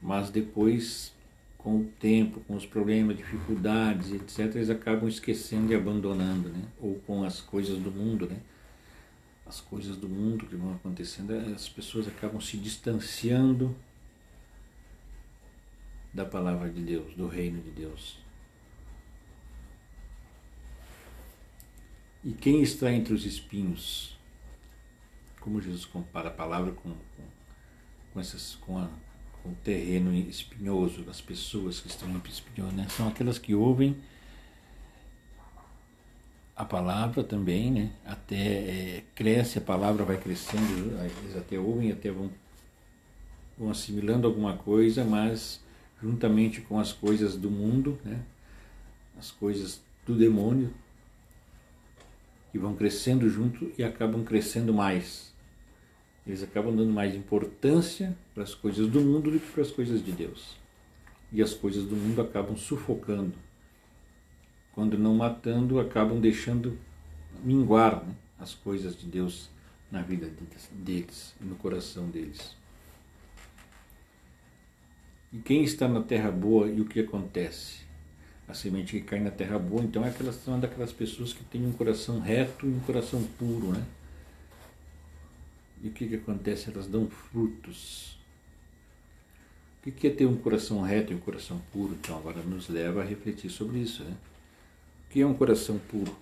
mas 0.00 0.30
depois, 0.30 1.12
com 1.58 1.80
o 1.80 1.84
tempo, 1.98 2.40
com 2.46 2.54
os 2.54 2.64
problemas, 2.64 3.16
dificuldades, 3.16 4.12
etc., 4.12 4.54
eles 4.54 4.70
acabam 4.70 5.08
esquecendo 5.08 5.72
e 5.72 5.74
abandonando, 5.74 6.48
né? 6.50 6.62
ou 6.80 6.94
com 7.06 7.24
as 7.24 7.40
coisas 7.40 7.78
do 7.78 7.90
mundo, 7.90 8.28
né? 8.28 8.38
as 9.44 9.60
coisas 9.60 9.96
do 9.96 10.08
mundo 10.08 10.46
que 10.46 10.54
vão 10.54 10.74
acontecendo, 10.74 11.32
as 11.54 11.68
pessoas 11.68 12.06
acabam 12.06 12.40
se 12.40 12.56
distanciando 12.56 13.74
da 16.14 16.24
palavra 16.24 16.70
de 16.70 16.80
Deus, 16.80 17.14
do 17.14 17.26
reino 17.26 17.60
de 17.60 17.70
Deus. 17.70 18.27
E 22.28 22.32
quem 22.32 22.60
está 22.60 22.92
entre 22.92 23.14
os 23.14 23.24
espinhos? 23.24 24.14
Como 25.40 25.62
Jesus 25.62 25.86
compara 25.86 26.28
a 26.28 26.30
palavra 26.30 26.72
com, 26.72 26.90
com, 26.90 27.22
com, 28.12 28.20
essas, 28.20 28.54
com, 28.56 28.76
a, 28.76 28.86
com 29.42 29.48
o 29.48 29.54
terreno 29.64 30.14
espinhoso, 30.14 31.08
as 31.08 31.22
pessoas 31.22 31.80
que 31.80 31.88
estão 31.88 32.06
entre 32.10 32.30
espinhosos, 32.30 32.74
né? 32.74 32.86
São 32.90 33.08
aquelas 33.08 33.38
que 33.38 33.54
ouvem 33.54 33.96
a 36.54 36.66
palavra 36.66 37.24
também, 37.24 37.72
né? 37.72 37.92
Até 38.04 38.36
é, 38.36 39.04
cresce, 39.14 39.56
a 39.56 39.62
palavra 39.62 40.04
vai 40.04 40.18
crescendo, 40.18 40.98
eles 41.00 41.34
até 41.34 41.58
ouvem, 41.58 41.92
até 41.92 42.10
vão, 42.10 42.30
vão 43.56 43.70
assimilando 43.70 44.26
alguma 44.26 44.54
coisa, 44.54 45.02
mas 45.02 45.62
juntamente 46.02 46.60
com 46.60 46.78
as 46.78 46.92
coisas 46.92 47.38
do 47.38 47.50
mundo, 47.50 47.98
né? 48.04 48.20
As 49.18 49.30
coisas 49.30 49.80
do 50.04 50.14
demônio, 50.14 50.70
que 52.50 52.58
vão 52.58 52.74
crescendo 52.74 53.28
junto 53.28 53.70
e 53.76 53.84
acabam 53.84 54.24
crescendo 54.24 54.72
mais. 54.72 55.32
Eles 56.26 56.42
acabam 56.42 56.74
dando 56.74 56.92
mais 56.92 57.14
importância 57.14 58.16
para 58.34 58.42
as 58.42 58.54
coisas 58.54 58.86
do 58.86 59.00
mundo 59.00 59.30
do 59.30 59.40
que 59.40 59.50
para 59.50 59.62
as 59.62 59.70
coisas 59.70 60.04
de 60.04 60.12
Deus. 60.12 60.56
E 61.32 61.42
as 61.42 61.54
coisas 61.54 61.84
do 61.84 61.96
mundo 61.96 62.20
acabam 62.20 62.56
sufocando. 62.56 63.32
Quando 64.72 64.98
não 64.98 65.14
matando, 65.14 65.80
acabam 65.80 66.20
deixando 66.20 66.78
minguar 67.42 68.04
né, 68.04 68.14
as 68.38 68.54
coisas 68.54 68.96
de 68.96 69.06
Deus 69.06 69.50
na 69.90 70.02
vida 70.02 70.30
deles 70.72 71.34
e 71.40 71.44
no 71.44 71.56
coração 71.56 72.08
deles. 72.08 72.56
E 75.32 75.38
quem 75.38 75.62
está 75.62 75.88
na 75.88 76.02
terra 76.02 76.30
boa 76.30 76.68
e 76.68 76.80
o 76.80 76.84
que 76.84 77.00
acontece? 77.00 77.87
A 78.48 78.54
semente 78.54 78.92
que 78.92 79.02
cai 79.02 79.20
na 79.20 79.30
terra 79.30 79.58
boa, 79.58 79.82
então 79.82 80.04
é 80.04 80.08
aquelas, 80.08 80.36
são 80.36 80.58
daquelas 80.58 80.90
pessoas 80.90 81.34
que 81.34 81.44
têm 81.44 81.66
um 81.66 81.72
coração 81.72 82.18
reto 82.18 82.66
e 82.66 82.70
um 82.70 82.80
coração 82.80 83.22
puro, 83.38 83.72
né? 83.72 83.84
E 85.82 85.88
o 85.88 85.92
que, 85.92 86.08
que 86.08 86.16
acontece? 86.16 86.70
Elas 86.70 86.86
dão 86.86 87.08
frutos. 87.08 88.18
O 89.86 89.92
que 89.92 90.06
é 90.06 90.10
ter 90.10 90.26
um 90.26 90.36
coração 90.36 90.80
reto 90.82 91.12
e 91.12 91.16
um 91.16 91.20
coração 91.20 91.60
puro? 91.72 91.94
Então 91.94 92.16
agora 92.16 92.42
nos 92.42 92.68
leva 92.68 93.02
a 93.02 93.04
refletir 93.04 93.50
sobre 93.50 93.78
isso, 93.78 94.02
né? 94.02 94.16
O 95.06 95.10
que 95.10 95.20
é 95.20 95.26
um 95.26 95.34
coração 95.34 95.78
puro? 95.78 96.16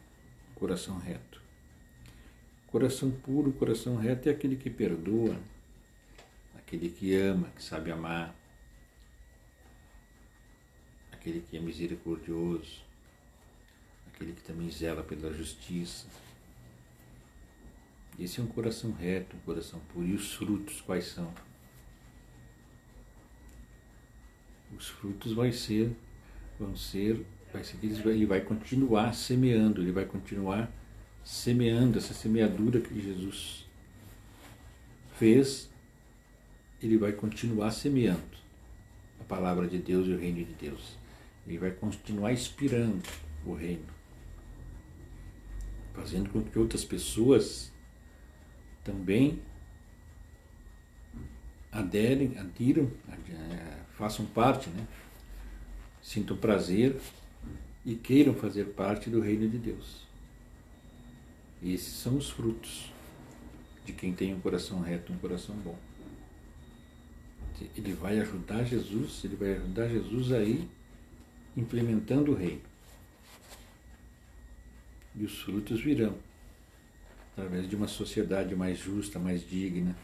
Coração 0.55 0.99
reto. 0.99 1.41
Coração 2.67 3.11
puro, 3.11 3.53
coração 3.53 3.97
reto 3.97 4.29
é 4.29 4.33
aquele 4.33 4.57
que 4.57 4.69
perdoa, 4.69 5.37
aquele 6.59 6.89
que 6.89 7.15
ama, 7.17 7.49
que 7.57 7.63
sabe 7.63 7.91
amar, 7.91 8.35
aquele 11.27 11.41
que 11.41 11.57
é 11.57 11.61
misericordioso, 11.61 12.85
aquele 14.07 14.33
que 14.33 14.43
também 14.43 14.71
zela 14.71 15.03
pela 15.03 15.33
justiça. 15.33 16.07
Esse 18.17 18.41
é 18.41 18.45
um 18.45 18.47
coração 18.47 18.93
reto, 18.93 19.35
um 19.37 19.41
coração 19.41 19.81
puro. 19.93 20.07
E 20.07 20.15
os 20.15 20.35
frutos 20.35 20.81
quais 20.81 21.07
são? 21.07 21.35
Os 24.79 24.87
frutos 24.87 25.33
vai 25.33 25.51
ser, 25.51 25.91
vão 26.61 26.77
ser, 26.77 27.27
vai 27.53 27.65
ser 27.65 27.77
que 27.79 27.87
ele 27.87 28.27
vai 28.27 28.41
continuar 28.41 29.13
semeando, 29.13 29.83
ele 29.83 29.93
vai 29.93 30.05
continuar 30.05 30.71
semeando 31.25 31.99
essa 31.99 32.15
semeadura 32.15 32.81
que 32.81 33.01
Jesus 33.01 33.67
fez, 35.17 35.69
ele 36.81 36.97
vai 36.97 37.11
continuar 37.11 37.73
semeando 37.73 38.37
a 39.21 39.25
palavra 39.25 39.67
de 39.67 39.79
Deus 39.79 40.07
e 40.07 40.13
o 40.13 40.19
reino 40.19 40.45
de 40.45 40.53
Deus. 40.55 41.06
Ele 41.47 41.59
vai 41.59 41.71
continuar 41.71 42.33
inspirando 42.33 43.03
o 43.45 43.55
reino, 43.55 43.87
fazendo 45.95 46.29
com 46.31 46.43
que 46.43 46.59
outras 46.59 46.85
pessoas 46.85 47.73
também 48.83 49.41
aderem, 51.71 52.37
adiram, 52.39 52.91
eh, 53.09 53.79
façam 53.97 54.27
parte, 54.27 54.69
né? 54.71 54.87
sintam 56.03 56.37
prazer 56.37 56.97
e 57.85 57.95
queiram 57.95 58.35
fazer 58.35 58.65
parte 58.67 59.11
do 59.11 59.21
reino 59.21 59.49
de 59.49 59.59
Deus. 59.59 60.07
Esses 61.63 61.95
são 61.95 62.17
os 62.17 62.31
frutos 62.31 62.93
de 63.85 63.93
quem 63.93 64.13
tem 64.13 64.35
um 64.35 64.41
coração 64.41 64.81
reto, 64.81 65.13
um 65.13 65.19
coração 65.19 65.55
bom. 65.57 65.77
Ele 67.77 67.93
vai 67.95 68.19
ajudar 68.21 68.65
Jesus, 68.65 69.25
ele 69.25 69.37
vai 69.37 69.55
ajudar 69.55 69.89
Jesus 69.89 70.33
aí 70.33 70.69
implementando 71.57 72.33
o 72.33 72.35
reino. 72.35 72.63
E 75.15 75.25
os 75.25 75.41
frutos 75.41 75.81
virão 75.81 76.17
através 77.33 77.69
de 77.69 77.77
uma 77.77 77.87
sociedade 77.87 78.57
mais 78.57 78.79
justa, 78.79 79.19
mais 79.19 79.47
digna, 79.47 79.95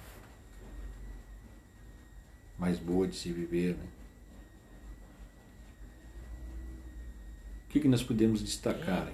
mais 2.58 2.78
boa 2.78 3.08
de 3.08 3.16
se 3.16 3.32
viver. 3.32 3.74
Né? 3.74 3.86
O 7.64 7.72
que, 7.72 7.80
que 7.80 7.88
nós 7.88 8.02
podemos 8.02 8.42
destacar? 8.42 9.10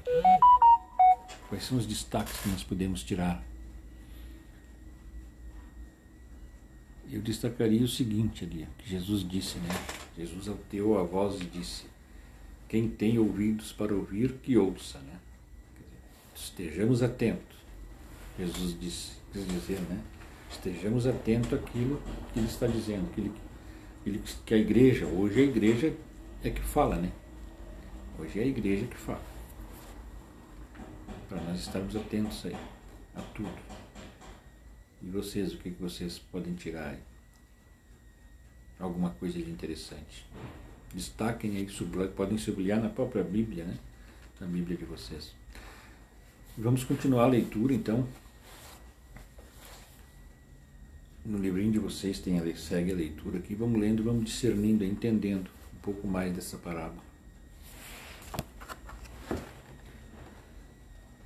Quais 1.49 1.65
são 1.65 1.79
os 1.79 1.87
destaques 1.87 2.37
que 2.41 2.49
nós 2.49 2.65
podemos 2.65 3.05
tirar? 3.05 3.43
Eu 7.11 7.23
destacaria 7.23 7.83
o 7.83 7.89
seguinte 7.89 8.45
ali, 8.45 8.69
que 8.79 8.91
Jesus 8.91 9.27
disse, 9.27 9.59
né? 9.59 9.69
Jesus 10.17 10.49
alteou 10.49 10.99
a 10.99 11.05
voz 11.05 11.41
e 11.41 11.45
disse: 11.45 11.87
Quem 12.69 12.89
tem 12.89 13.19
ouvidos 13.19 13.73
para 13.73 13.95
ouvir, 13.95 14.35
que 14.43 14.59
ouça, 14.59 14.99
né? 14.99 15.19
Estejamos 16.35 17.03
atentos. 17.03 17.57
Jesus 18.39 18.79
disse, 18.79 19.13
quer 19.33 19.43
dizer, 19.45 19.81
né? 19.81 19.99
Estejamos 20.51 21.07
atentos 21.07 21.55
àquilo 21.55 22.01
que 22.33 22.39
ele 22.39 22.47
está 22.47 22.67
dizendo, 22.67 23.11
que, 23.13 23.21
ele, 23.23 23.33
ele, 24.05 24.23
que 24.45 24.55
a 24.55 24.57
igreja, 24.59 25.07
hoje 25.07 25.41
a 25.41 25.45
igreja 25.45 25.97
é 26.45 26.51
que 26.51 26.61
fala, 26.61 26.97
né? 26.97 27.11
Hoje 28.19 28.39
é 28.39 28.43
a 28.43 28.47
igreja 28.47 28.87
que 28.87 28.97
fala. 28.97 29.23
Para 31.29 31.41
nós 31.43 31.61
estarmos 31.61 31.97
atentos 31.97 32.45
aí, 32.45 32.57
a 33.15 33.23
tudo. 33.35 33.51
E 35.03 35.07
vocês, 35.07 35.55
o 35.55 35.59
que, 35.59 35.71
que 35.71 35.81
vocês 35.81 36.19
podem 36.19 36.55
tirar 36.55 36.91
aí? 36.91 36.99
Alguma 38.79 39.11
coisa 39.11 39.39
de 39.39 39.51
interessante. 39.51 40.27
Destaquem 40.95 41.57
aí, 41.57 41.69
podem 42.17 42.39
sublinhar 42.39 42.81
na 42.81 42.89
própria 42.89 43.23
Bíblia, 43.23 43.65
né? 43.65 43.77
Na 44.41 44.47
Bíblia 44.47 44.77
de 44.77 44.85
vocês. 44.85 45.33
Vamos 46.57 46.83
continuar 46.85 47.25
a 47.25 47.29
leitura 47.29 47.73
então. 47.75 48.07
No 51.25 51.39
livrinho 51.39 51.71
de 51.71 51.79
vocês 51.79 52.19
tem 52.19 52.39
a, 52.39 52.57
segue 52.57 52.91
a 52.91 52.95
leitura 52.95 53.39
aqui. 53.39 53.55
Vamos 53.55 53.79
lendo, 53.81 54.03
vamos 54.03 54.25
discernindo, 54.25 54.83
entendendo 54.85 55.51
um 55.77 55.81
pouco 55.81 56.07
mais 56.07 56.35
dessa 56.35 56.57
parábola. 56.57 57.09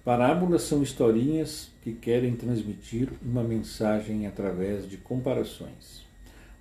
Parábolas 0.04 0.62
são 0.62 0.82
historinhas 0.82 1.70
que 1.82 1.92
querem 1.92 2.34
transmitir 2.34 3.08
uma 3.22 3.44
mensagem 3.44 4.26
através 4.26 4.90
de 4.90 4.96
comparações. 4.96 6.04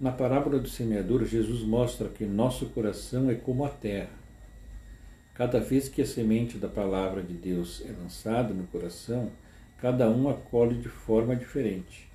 Na 0.02 0.12
parábola 0.12 0.58
do 0.58 0.68
semeador, 0.68 1.24
Jesus 1.26 1.62
mostra 1.62 2.10
que 2.10 2.26
nosso 2.26 2.66
coração 2.66 3.30
é 3.30 3.36
como 3.36 3.64
a 3.64 3.70
terra. 3.70 4.10
Cada 5.36 5.60
vez 5.60 5.88
que 5.88 6.02
a 6.02 6.06
semente 6.08 6.58
da 6.58 6.68
palavra 6.68 7.22
de 7.22 7.36
Deus 7.36 7.84
é 7.86 7.92
lançada 8.02 8.52
no 8.52 8.64
coração, 8.64 9.30
cada 9.80 10.10
um 10.10 10.28
acolhe 10.28 10.74
de 10.74 10.90
forma 10.90 11.36
diferente. 11.36 12.10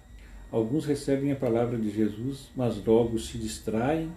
Alguns 0.50 0.85
recebem 0.85 1.31
a 1.31 1.37
palavra 1.37 1.78
de 1.78 1.88
Jesus, 1.88 2.50
mas 2.57 2.85
logo 2.85 3.21
se 3.21 3.38
distraem 3.38 4.11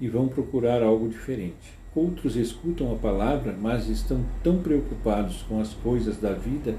e 0.00 0.08
vão 0.08 0.26
procurar 0.26 0.82
algo 0.82 1.08
diferente. 1.08 1.78
Outros 1.94 2.34
escutam 2.34 2.92
a 2.92 2.96
palavra, 2.96 3.52
mas 3.56 3.86
estão 3.86 4.26
tão 4.42 4.60
preocupados 4.60 5.42
com 5.42 5.60
as 5.60 5.72
coisas 5.74 6.16
da 6.16 6.32
vida 6.32 6.74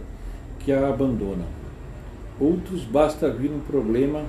que 0.60 0.74
a 0.74 0.90
abandonam. 0.90 1.48
Outros 2.38 2.84
basta 2.84 3.32
vir 3.32 3.50
um 3.50 3.62
problema 3.62 4.26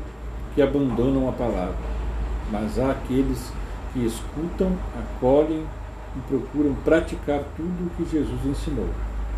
que 0.54 0.62
abandonam 0.62 1.28
a 1.28 1.32
palavra. 1.32 1.76
Mas 2.50 2.78
há 2.78 2.90
aqueles 2.90 3.52
que 3.92 4.04
escutam, 4.04 4.76
acolhem 4.98 5.64
e 6.16 6.20
procuram 6.28 6.74
praticar 6.84 7.42
tudo 7.56 7.86
o 7.86 7.90
que 7.96 8.10
Jesus 8.10 8.44
ensinou. 8.44 8.88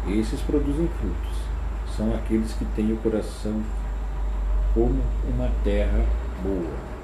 Esses 0.08 0.40
produzem 0.40 0.88
frutos. 1.00 1.38
São 1.96 2.14
aqueles 2.14 2.52
que 2.52 2.64
têm 2.76 2.92
o 2.92 2.96
coração 2.96 3.62
como 4.74 5.00
uma 5.28 5.50
terra 5.62 6.04
boa. 6.42 6.94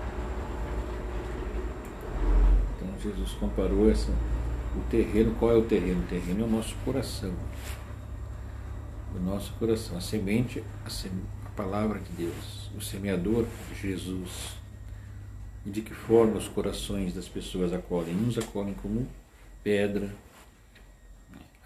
Jesus 3.03 3.33
comparou 3.33 3.90
essa, 3.90 4.12
o 4.77 4.81
terreno, 4.90 5.35
qual 5.38 5.53
é 5.53 5.57
o 5.57 5.62
terreno? 5.62 6.01
O 6.01 6.07
terreno 6.07 6.42
é 6.42 6.44
o 6.44 6.51
nosso 6.51 6.75
coração. 6.85 7.33
O 9.14 9.18
nosso 9.18 9.53
coração. 9.55 9.96
A 9.96 10.01
semente, 10.01 10.62
a, 10.85 10.90
sem, 10.90 11.11
a 11.39 11.39
palavra 11.62 12.01
de 12.01 12.11
Deus. 12.12 12.70
O 12.77 12.81
semeador, 12.81 13.46
Jesus. 13.81 14.55
E 15.66 15.70
de 15.70 15.83
que 15.83 15.92
forma 15.92 16.38
os 16.38 16.49
corações 16.49 17.12
das 17.12 17.29
pessoas 17.29 17.73
acolhem? 17.73 18.14
Uns 18.14 18.38
acolhem 18.38 18.75
como 18.75 19.07
pedra, 19.62 20.11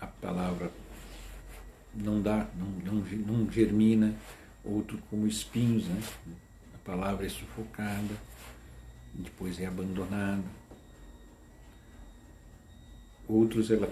a 0.01 0.07
palavra 0.07 0.71
não 1.95 2.21
dá, 2.21 2.49
não, 2.57 2.93
não, 2.93 3.05
não 3.05 3.53
germina, 3.53 4.13
outro 4.65 4.99
como 5.09 5.29
espinhos, 5.29 5.87
né? 5.87 6.03
a 6.75 6.79
palavra 6.79 7.25
é 7.25 7.29
sufocada, 7.29 8.17
depois 9.15 9.61
é 9.61 9.67
abandonada 9.67 10.43
outros 13.29 13.71
ela 13.71 13.91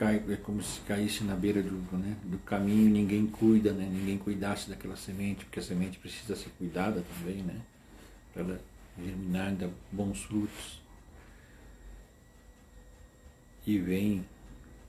cai, 0.00 0.24
é 0.30 0.36
como 0.36 0.62
se 0.62 0.80
caísse 0.80 1.22
na 1.24 1.36
beira 1.36 1.62
do, 1.62 1.76
né, 1.98 2.16
do 2.24 2.38
caminho 2.38 2.90
ninguém 2.90 3.26
cuida, 3.26 3.70
né, 3.70 3.86
ninguém 3.86 4.16
cuidasse 4.16 4.70
daquela 4.70 4.96
semente, 4.96 5.44
porque 5.44 5.60
a 5.60 5.62
semente 5.62 5.98
precisa 5.98 6.34
ser 6.34 6.48
cuidada 6.56 7.04
também, 7.18 7.42
né, 7.42 7.60
para 8.32 8.42
ela 8.42 8.60
germinar 8.98 9.52
e 9.52 9.56
dar 9.56 9.68
bons 9.92 10.22
frutos. 10.22 10.80
E 13.66 13.78
vem 13.78 14.24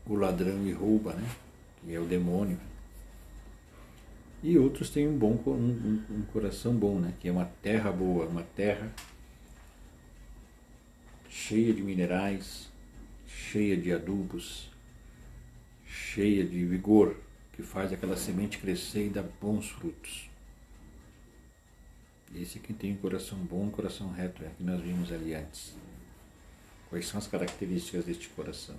o 0.07 0.15
ladrão 0.15 0.65
e 0.65 0.71
rouba, 0.71 1.13
né, 1.13 1.29
que 1.83 1.93
é 1.93 1.99
o 1.99 2.05
demônio. 2.05 2.57
E 4.41 4.57
outros 4.57 4.89
têm 4.89 5.09
um 5.09 5.17
bom 5.17 5.37
um, 5.45 6.03
um 6.09 6.21
coração 6.31 6.73
bom, 6.73 6.99
né, 6.99 7.13
que 7.19 7.27
é 7.27 7.31
uma 7.33 7.51
terra 7.61 7.91
boa, 7.91 8.27
uma 8.27 8.43
terra 8.43 8.89
cheia 11.29 11.73
de 11.73 11.81
minerais, 11.81 12.69
cheia 13.27 13.75
de 13.75 13.91
adubos, 13.91 14.70
cheia 16.13 16.43
de 16.43 16.65
vigor, 16.65 17.15
que 17.53 17.61
faz 17.61 17.91
aquela 17.93 18.17
semente 18.17 18.57
crescer 18.57 19.07
e 19.07 19.09
dar 19.09 19.23
bons 19.41 19.69
frutos. 19.69 20.29
Esse 22.35 22.57
é 22.57 22.61
quem 22.61 22.75
tem 22.75 22.93
um 22.93 22.97
coração 22.97 23.37
bom, 23.37 23.63
um 23.63 23.71
coração 23.71 24.11
reto, 24.11 24.43
é 24.43 24.49
que 24.57 24.63
nós 24.63 24.81
vimos 24.81 25.11
ali 25.11 25.33
antes. 25.33 25.73
Quais 26.89 27.07
são 27.07 27.17
as 27.17 27.27
características 27.27 28.05
deste 28.05 28.29
coração? 28.29 28.75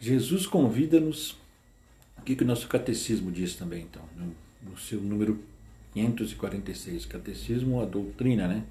Jesus 0.00 0.46
convida-nos, 0.46 1.32
o 2.18 2.22
que, 2.24 2.34
que 2.34 2.44
o 2.44 2.46
nosso 2.46 2.68
catecismo 2.68 3.30
diz 3.30 3.54
também, 3.54 3.82
então, 3.82 4.02
no, 4.16 4.70
no 4.70 4.78
seu 4.78 5.00
número 5.00 5.38
546, 5.92 7.06
catecismo, 7.06 7.80
a 7.80 7.84
doutrina, 7.84 8.48
né? 8.48 8.64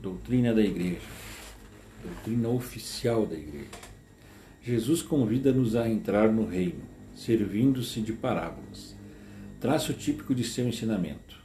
Doutrina 0.00 0.54
da 0.54 0.62
igreja 0.62 1.00
doutrina 2.02 2.48
oficial 2.48 3.26
da 3.26 3.36
Igreja. 3.36 3.68
Jesus 4.62 5.00
convida-nos 5.00 5.74
a 5.74 5.88
entrar 5.88 6.30
no 6.30 6.46
reino, 6.46 6.82
servindo-se 7.16 8.00
de 8.00 8.12
parábolas, 8.12 8.94
traço 9.58 9.94
típico 9.94 10.34
de 10.34 10.44
seu 10.44 10.68
ensinamento. 10.68 11.40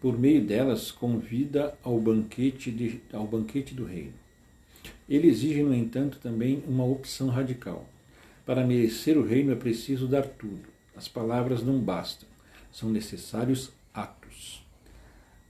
Por 0.00 0.18
meio 0.18 0.44
delas, 0.44 0.92
convida 0.92 1.76
ao 1.82 1.98
banquete, 1.98 2.70
de, 2.70 3.00
ao 3.12 3.26
banquete 3.26 3.74
do 3.74 3.84
reino. 3.84 4.12
Ele 5.08 5.26
exige, 5.26 5.62
no 5.62 5.74
entanto, 5.74 6.18
também 6.22 6.62
uma 6.68 6.84
opção 6.84 7.28
radical. 7.28 7.84
Para 8.46 8.66
merecer 8.66 9.18
o 9.18 9.26
reino 9.26 9.50
é 9.50 9.56
preciso 9.56 10.06
dar 10.06 10.26
tudo. 10.26 10.68
As 10.94 11.08
palavras 11.08 11.62
não 11.62 11.80
bastam, 11.80 12.28
são 12.70 12.90
necessários 12.90 13.72
atos. 13.92 14.64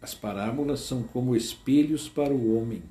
As 0.01 0.15
parábolas 0.15 0.81
são 0.81 1.03
como 1.03 1.37
espelhos 1.37 2.09
para 2.09 2.33
o 2.33 2.57
homem 2.57 2.83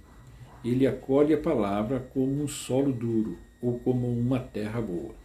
ele 0.63 0.88
acolhe 0.88 1.33
a 1.33 1.38
palavra 1.38 1.99
como 2.13 2.41
um 2.41 2.47
solo 2.47 2.93
duro 2.93 3.38
ou 3.63 3.80
como 3.80 4.12
uma 4.12 4.39
terra 4.39 4.82
boa, 4.82 5.15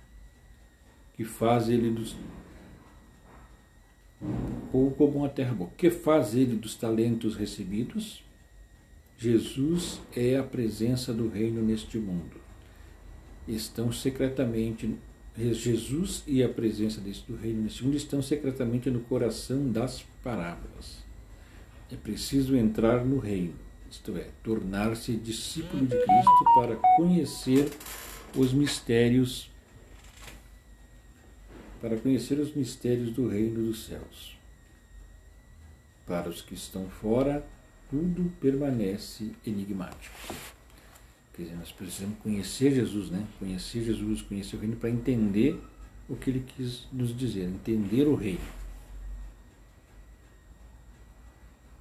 que 1.16 1.24
faz 1.24 1.68
ele 1.68 1.90
dos 1.90 2.16
ou 4.72 4.90
como 4.92 5.18
uma 5.18 5.28
terra 5.28 5.54
boa. 5.54 5.70
Que 5.76 5.90
faz 5.90 6.34
ele 6.34 6.54
dos 6.54 6.76
talentos 6.76 7.36
recebidos? 7.36 8.22
Jesus 9.18 10.00
é 10.14 10.36
a 10.36 10.42
presença 10.42 11.12
do 11.12 11.28
reino 11.28 11.60
neste 11.62 11.98
mundo. 11.98 12.36
Estão 13.46 13.90
secretamente 13.92 14.96
Jesus 15.36 16.22
e 16.26 16.42
a 16.42 16.48
presença 16.48 17.00
do 17.00 17.36
reino 17.36 17.62
neste 17.62 17.84
mundo 17.84 17.96
estão 17.96 18.20
secretamente 18.20 18.90
no 18.90 19.00
coração 19.00 19.70
das 19.70 20.04
parábolas. 20.22 21.04
É 21.90 21.96
preciso 21.96 22.56
entrar 22.56 23.04
no 23.04 23.18
reino 23.18 23.68
isto 23.90 24.14
é, 24.18 24.26
tornar-se 24.42 25.16
discípulo 25.16 25.86
de 25.86 25.96
Cristo 25.96 26.44
para 26.54 26.76
conhecer 26.96 27.70
os 28.34 28.52
mistérios 28.52 29.50
para 31.80 31.96
conhecer 31.96 32.38
os 32.38 32.54
mistérios 32.54 33.12
do 33.12 33.28
reino 33.28 33.66
dos 33.66 33.84
céus. 33.84 34.36
Para 36.06 36.28
os 36.28 36.42
que 36.42 36.54
estão 36.54 36.88
fora, 36.88 37.46
tudo 37.90 38.32
permanece 38.40 39.30
enigmático. 39.46 40.34
Quer 41.34 41.42
dizer, 41.42 41.56
nós 41.56 41.70
precisamos 41.70 42.18
conhecer 42.18 42.74
Jesus, 42.74 43.10
né? 43.10 43.26
Conhecer 43.38 43.84
Jesus, 43.84 44.22
conhecer 44.22 44.56
o 44.56 44.58
reino 44.58 44.76
para 44.76 44.90
entender 44.90 45.60
o 46.08 46.16
que 46.16 46.30
ele 46.30 46.44
quis 46.56 46.88
nos 46.92 47.16
dizer, 47.16 47.44
entender 47.44 48.06
o 48.06 48.14
reino. 48.14 48.58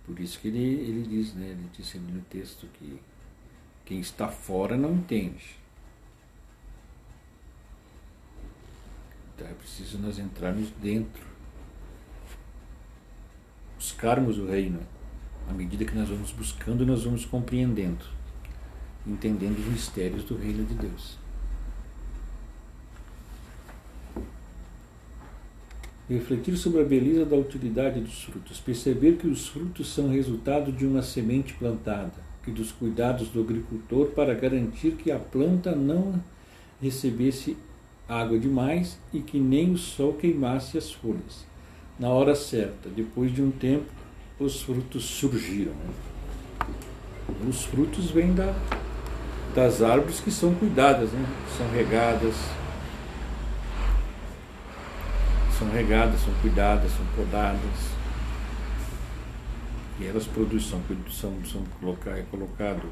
Por 0.06 0.20
isso 0.20 0.40
que 0.40 0.50
ele, 0.50 0.60
ele 0.60 1.08
diz, 1.08 1.34
né? 1.34 1.48
Ele 1.48 1.70
disse 1.76 1.98
ali 1.98 2.12
no 2.12 2.22
texto 2.22 2.68
que 2.78 3.00
quem 3.84 4.00
está 4.00 4.28
fora 4.28 4.78
não 4.78 4.94
entende. 4.94 5.58
Então 9.38 9.48
é 9.48 9.54
preciso 9.54 10.00
nós 10.00 10.18
entrarmos 10.18 10.70
dentro, 10.82 11.22
buscarmos 13.76 14.40
o 14.40 14.48
reino. 14.48 14.80
À 15.48 15.54
medida 15.54 15.86
que 15.86 15.96
nós 15.96 16.10
vamos 16.10 16.32
buscando, 16.32 16.84
nós 16.88 17.04
vamos 17.04 17.24
compreendendo, 17.24 18.04
entendendo 19.06 19.60
os 19.60 19.66
mistérios 19.68 20.24
do 20.24 20.36
reino 20.36 20.66
de 20.66 20.74
Deus. 20.74 21.18
refletir 26.10 26.56
sobre 26.56 26.82
a 26.82 26.86
beleza 26.86 27.26
da 27.26 27.36
utilidade 27.36 28.00
dos 28.00 28.24
frutos, 28.24 28.60
perceber 28.60 29.18
que 29.18 29.28
os 29.28 29.50
frutos 29.50 29.94
são 29.94 30.10
resultado 30.10 30.72
de 30.72 30.86
uma 30.86 31.02
semente 31.02 31.54
plantada, 31.54 32.26
e 32.48 32.52
dos 32.52 32.72
cuidados 32.72 33.28
do 33.28 33.42
agricultor 33.42 34.08
para 34.12 34.34
garantir 34.34 34.92
que 34.92 35.12
a 35.12 35.20
planta 35.20 35.76
não 35.76 36.18
recebesse 36.82 37.58
água 38.08 38.40
demais 38.40 38.98
e 39.14 39.20
que 39.20 39.40
nem 39.40 39.72
o 39.72 39.78
sol 39.78 40.14
queimasse 40.14 40.78
as 40.78 40.92
folhas. 40.92 41.46
Na 42.00 42.10
hora 42.10 42.36
certa, 42.36 42.90
depois 42.90 43.34
de 43.34 43.42
um 43.42 43.52
tempo, 43.52 43.86
os 44.40 44.62
frutos 44.62 45.04
surgiram. 45.04 45.74
Os 47.48 47.66
frutos 47.66 48.12
vêm 48.12 48.34
da, 48.34 48.54
das 49.54 49.82
árvores 49.82 50.20
que 50.20 50.32
são 50.32 50.54
cuidadas, 50.56 51.12
né? 51.12 51.26
são 51.58 51.70
regadas, 51.72 52.36
são 55.58 55.70
regadas, 55.70 56.22
são 56.22 56.34
cuidadas, 56.42 56.92
são 56.92 57.06
podadas. 57.16 57.98
E 60.00 60.06
elas 60.06 60.26
produzem, 60.26 60.70
são, 60.70 60.82
são, 61.10 61.46
são 61.46 61.64
colocar, 61.80 62.12
é 62.12 62.24
colocado, 62.30 62.84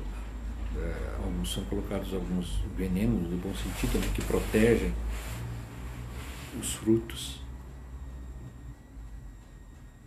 alguns, 1.23 1.53
são 1.53 1.63
colocados 1.65 2.13
alguns 2.13 2.61
venenos, 2.77 3.29
no 3.29 3.38
bom 3.38 3.53
sentido, 3.55 3.99
né, 3.99 4.11
que 4.13 4.21
protegem 4.23 4.93
os 6.59 6.73
frutos. 6.73 7.41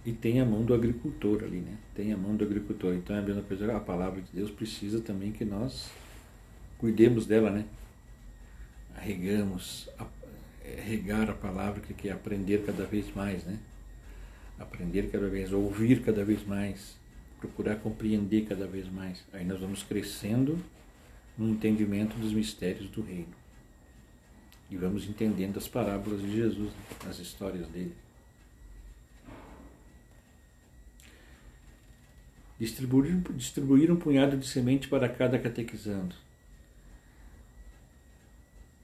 E 0.04 0.12
tem 0.12 0.40
a 0.40 0.44
mão 0.44 0.64
do 0.64 0.72
agricultor 0.72 1.44
ali, 1.44 1.58
né? 1.58 1.76
Tem 1.94 2.12
a 2.12 2.16
mão 2.16 2.34
do 2.34 2.42
agricultor. 2.42 2.94
Então 2.94 3.14
é 3.14 3.18
a 3.18 3.22
mesma 3.22 3.42
coisa, 3.42 3.76
a 3.76 3.80
palavra 3.80 4.22
de 4.22 4.28
Deus 4.32 4.50
precisa 4.50 5.00
também 5.00 5.32
que 5.32 5.44
nós 5.44 5.90
cuidemos 6.78 7.26
dela, 7.26 7.50
né? 7.50 7.66
Regamos, 8.94 9.88
a, 9.98 10.06
é, 10.64 10.80
regar 10.80 11.28
a 11.28 11.34
palavra 11.34 11.80
que 11.80 12.08
é 12.08 12.12
aprender 12.12 12.64
cada 12.64 12.84
vez 12.84 13.14
mais, 13.14 13.44
né? 13.44 13.58
Aprender 14.58 15.10
cada 15.10 15.28
vez, 15.28 15.52
ouvir 15.52 16.02
cada 16.02 16.24
vez 16.24 16.46
mais, 16.46 16.96
procurar 17.40 17.76
compreender 17.76 18.46
cada 18.46 18.66
vez 18.66 18.88
mais. 18.88 19.24
Aí 19.32 19.44
nós 19.44 19.60
vamos 19.60 19.82
crescendo 19.82 20.58
no 21.36 21.48
entendimento 21.48 22.16
dos 22.18 22.32
mistérios 22.32 22.88
do 22.90 23.02
reino. 23.02 23.34
E 24.70 24.76
vamos 24.76 25.08
entendendo 25.08 25.56
as 25.58 25.68
parábolas 25.68 26.20
de 26.20 26.34
Jesus, 26.34 26.70
as 27.08 27.18
histórias 27.18 27.66
dele. 27.68 27.94
Distribuir, 32.58 33.16
distribuir 33.34 33.90
um 33.90 33.96
punhado 33.96 34.36
de 34.36 34.46
semente 34.46 34.88
para 34.88 35.08
cada 35.08 35.38
catequizando 35.38 36.14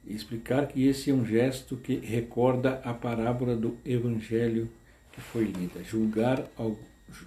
e 0.06 0.14
explicar 0.14 0.66
que 0.66 0.86
esse 0.86 1.10
é 1.10 1.14
um 1.14 1.24
gesto 1.24 1.76
que 1.76 1.96
recorda 1.96 2.80
a 2.84 2.92
parábola 2.92 3.56
do 3.56 3.76
Evangelho 3.84 4.70
que 5.12 5.20
foi 5.20 5.44
lida. 5.44 5.82
Julgar, 5.82 6.46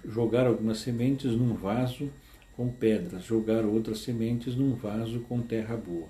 jogar 0.04 0.46
algumas 0.46 0.78
sementes 0.78 1.32
num 1.32 1.54
vaso 1.54 2.10
com 2.56 2.68
pedras, 2.68 3.24
jogar 3.24 3.64
outras 3.64 4.00
sementes 4.00 4.54
num 4.56 4.74
vaso 4.74 5.20
com 5.20 5.40
terra 5.40 5.76
boa, 5.76 6.08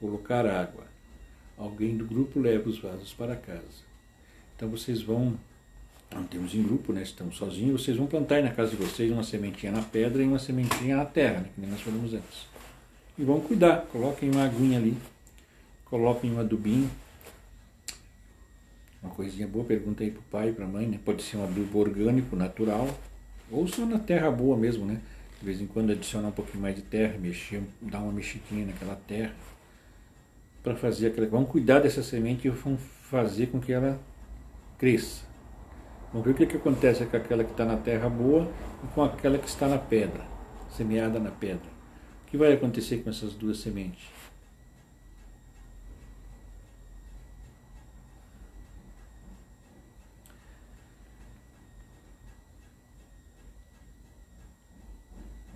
colocar 0.00 0.46
água. 0.46 0.84
Alguém 1.56 1.96
do 1.96 2.04
grupo 2.04 2.40
leva 2.40 2.68
os 2.68 2.78
vasos 2.78 3.12
para 3.12 3.36
casa. 3.36 3.84
Então 4.56 4.68
vocês 4.68 5.02
vão, 5.02 5.38
não 6.12 6.24
temos 6.24 6.54
em 6.54 6.62
grupo, 6.62 6.92
né? 6.92 7.02
Estamos 7.02 7.36
sozinhos, 7.36 7.82
vocês 7.82 7.96
vão 7.96 8.06
plantar 8.06 8.42
na 8.42 8.50
casa 8.50 8.70
de 8.70 8.76
vocês 8.76 9.10
uma 9.10 9.22
sementinha 9.22 9.70
na 9.70 9.82
pedra 9.82 10.22
e 10.22 10.26
uma 10.26 10.38
sementinha 10.38 10.96
na 10.96 11.04
terra, 11.04 11.40
né? 11.40 11.50
que 11.54 11.60
nem 11.60 11.70
nós 11.70 11.80
falamos 11.80 12.12
antes. 12.12 12.46
E 13.16 13.22
vão 13.22 13.40
cuidar, 13.40 13.86
coloquem 13.92 14.30
uma 14.30 14.44
aguinha 14.44 14.78
ali 14.78 14.96
coloquem 15.94 16.32
um 16.32 16.40
adubinho. 16.40 16.90
Uma 19.04 19.12
coisinha 19.12 19.46
boa, 19.46 19.62
pergunta 19.66 20.02
aí 20.02 20.10
pro 20.10 20.22
pai 20.22 20.48
e 20.48 20.52
pra 20.52 20.66
mãe, 20.66 20.86
né? 20.86 20.98
Pode 21.04 21.22
ser 21.22 21.36
um 21.36 21.44
adubo 21.44 21.78
orgânico, 21.78 22.34
natural, 22.34 22.88
ou 23.52 23.68
só 23.68 23.84
na 23.84 23.98
terra 23.98 24.30
boa 24.30 24.56
mesmo, 24.56 24.86
né? 24.86 24.98
De 25.38 25.44
vez 25.44 25.60
em 25.60 25.66
quando 25.66 25.92
adicionar 25.92 26.28
um 26.28 26.32
pouquinho 26.32 26.62
mais 26.62 26.74
de 26.74 26.80
terra, 26.80 27.18
mexer, 27.18 27.62
dar 27.82 27.98
uma 28.00 28.10
mexidinha 28.10 28.64
naquela 28.64 28.96
terra 29.06 29.34
para 30.62 30.74
fazer 30.74 31.08
aquela. 31.08 31.26
Vamos 31.26 31.50
cuidar 31.50 31.80
dessa 31.80 32.02
semente 32.02 32.48
e 32.48 32.50
vamos 32.50 32.80
fazer 33.02 33.48
com 33.48 33.60
que 33.60 33.74
ela 33.74 34.00
cresça. 34.78 35.22
Vamos 36.10 36.24
ver 36.26 36.32
o 36.32 36.34
que, 36.34 36.46
que 36.46 36.56
acontece 36.56 37.04
com 37.04 37.16
aquela 37.18 37.44
que 37.44 37.50
está 37.50 37.66
na 37.66 37.76
terra 37.76 38.08
boa 38.08 38.50
e 38.82 38.86
com 38.94 39.04
aquela 39.04 39.36
que 39.36 39.46
está 39.46 39.68
na 39.68 39.76
pedra, 39.76 40.24
semeada 40.74 41.20
na 41.20 41.30
pedra. 41.30 41.74
O 42.26 42.30
que 42.30 42.38
vai 42.38 42.54
acontecer 42.54 43.02
com 43.02 43.10
essas 43.10 43.34
duas 43.34 43.58
sementes? 43.58 44.02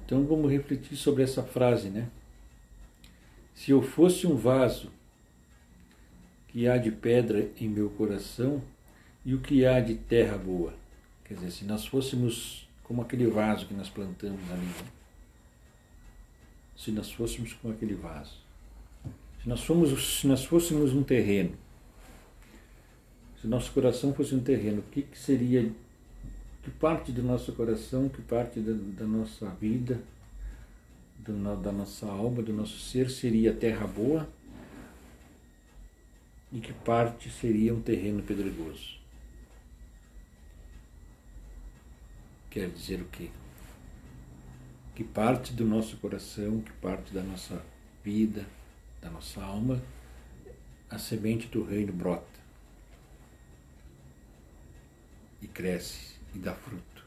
Então 0.09 0.25
vamos 0.25 0.51
refletir 0.51 0.97
sobre 0.97 1.23
essa 1.23 1.43
frase, 1.43 1.91
né? 1.91 2.09
Se 3.55 3.73
eu 3.73 3.83
fosse 3.83 4.27
um 4.27 4.35
vaso 4.37 4.91
que 6.47 6.67
há 6.67 6.79
de 6.79 6.91
pedra 6.91 7.51
em 7.61 7.69
meu 7.69 7.91
coração 7.91 8.63
e 9.23 9.35
o 9.35 9.39
que 9.39 9.67
há 9.67 9.79
de 9.81 9.97
terra 9.97 10.39
boa. 10.39 10.73
Quer 11.27 11.35
dizer, 11.35 11.51
se 11.51 11.67
nós 11.67 11.85
fôssemos 11.85 12.67
como 12.83 13.03
aquele 13.03 13.27
vaso 13.27 13.67
que 13.67 13.75
nós 13.75 13.91
plantamos 13.91 14.41
ali, 14.51 14.63
né? 14.63 14.87
se 16.75 16.91
nós 16.91 17.13
fôssemos 17.13 17.53
como 17.53 17.75
aquele 17.75 17.95
vaso, 17.95 18.39
se 19.43 19.47
nós, 19.47 19.63
fomos, 19.63 20.21
se 20.21 20.27
nós 20.27 20.43
fôssemos 20.43 20.95
um 20.95 21.03
terreno, 21.03 21.55
se 23.43 23.47
nosso 23.47 23.71
coração 23.73 24.15
fosse 24.15 24.35
um 24.35 24.41
terreno, 24.41 24.79
o 24.79 24.91
que, 24.91 25.03
que 25.03 25.19
seria 25.19 25.71
que 26.63 26.71
parte 26.71 27.13
do 27.13 27.23
nosso 27.23 27.53
coração, 27.53 28.09
que 28.09 28.21
parte 28.23 28.61
da, 28.61 28.73
da 28.73 29.07
nossa 29.07 29.49
vida, 29.51 30.01
do, 31.19 31.57
da 31.57 31.73
nossa 31.73 32.07
alma, 32.07 32.43
do 32.43 32.53
nosso 32.53 32.79
ser 32.79 33.11
seria 33.11 33.53
terra 33.55 33.87
boa 33.87 34.29
e 36.53 36.61
que 36.61 36.73
parte 36.73 37.31
seria 37.31 37.75
um 37.75 37.81
terreno 37.81 38.23
pedregoso. 38.23 38.99
Quer 42.51 42.71
dizer 42.71 43.03
o 43.03 43.05
quê? 43.07 43.31
Que 44.95 45.05
parte 45.05 45.53
do 45.53 45.65
nosso 45.65 45.97
coração, 45.99 46.61
que 46.61 46.73
parte 46.73 47.13
da 47.13 47.23
nossa 47.23 47.63
vida, 48.03 48.47
da 49.01 49.11
nossa 49.11 49.43
alma, 49.43 49.81
a 50.91 50.99
semente 50.99 51.47
do 51.47 51.63
reino 51.63 51.93
brota 51.93 52.27
e 55.41 55.47
cresce 55.47 56.18
e 56.35 56.39
dá 56.39 56.55
fruto. 56.55 57.05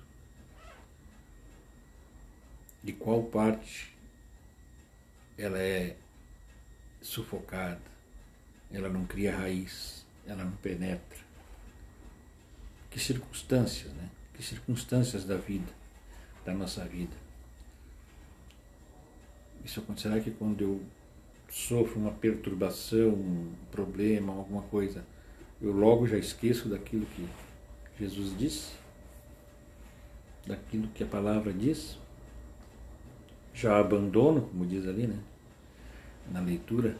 De 2.83 2.93
qual 2.93 3.23
parte 3.23 3.95
ela 5.37 5.59
é 5.59 5.95
sufocada, 7.01 7.81
ela 8.71 8.89
não 8.89 9.05
cria 9.05 9.35
raiz, 9.35 10.05
ela 10.25 10.43
não 10.43 10.55
penetra. 10.57 11.19
Que 12.89 12.99
circunstâncias, 12.99 13.91
né? 13.93 14.09
Que 14.33 14.43
circunstâncias 14.43 15.23
da 15.25 15.37
vida, 15.37 15.71
da 16.45 16.53
nossa 16.53 16.83
vida. 16.85 17.15
Isso 19.63 19.79
acontecerá 19.79 20.19
que 20.19 20.31
quando 20.31 20.61
eu 20.61 20.83
sofro 21.49 21.99
uma 21.99 22.11
perturbação, 22.11 23.09
um 23.09 23.53
problema, 23.71 24.33
alguma 24.33 24.63
coisa, 24.63 25.05
eu 25.61 25.71
logo 25.71 26.07
já 26.07 26.17
esqueço 26.17 26.67
daquilo 26.69 27.05
que 27.05 27.27
Jesus 27.99 28.37
disse? 28.37 28.80
Daquilo 30.45 30.87
que 30.89 31.03
a 31.03 31.07
palavra 31.07 31.53
diz, 31.53 31.97
já 33.53 33.79
abandono, 33.79 34.41
como 34.41 34.65
diz 34.65 34.87
ali, 34.87 35.07
né? 35.07 35.19
Na 36.31 36.39
leitura, 36.39 36.95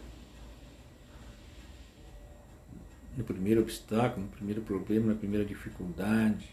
no 3.18 3.24
primeiro 3.24 3.62
obstáculo, 3.62 4.26
no 4.26 4.32
primeiro 4.32 4.62
problema, 4.62 5.08
na 5.08 5.16
primeira 5.16 5.46
dificuldade, 5.46 6.50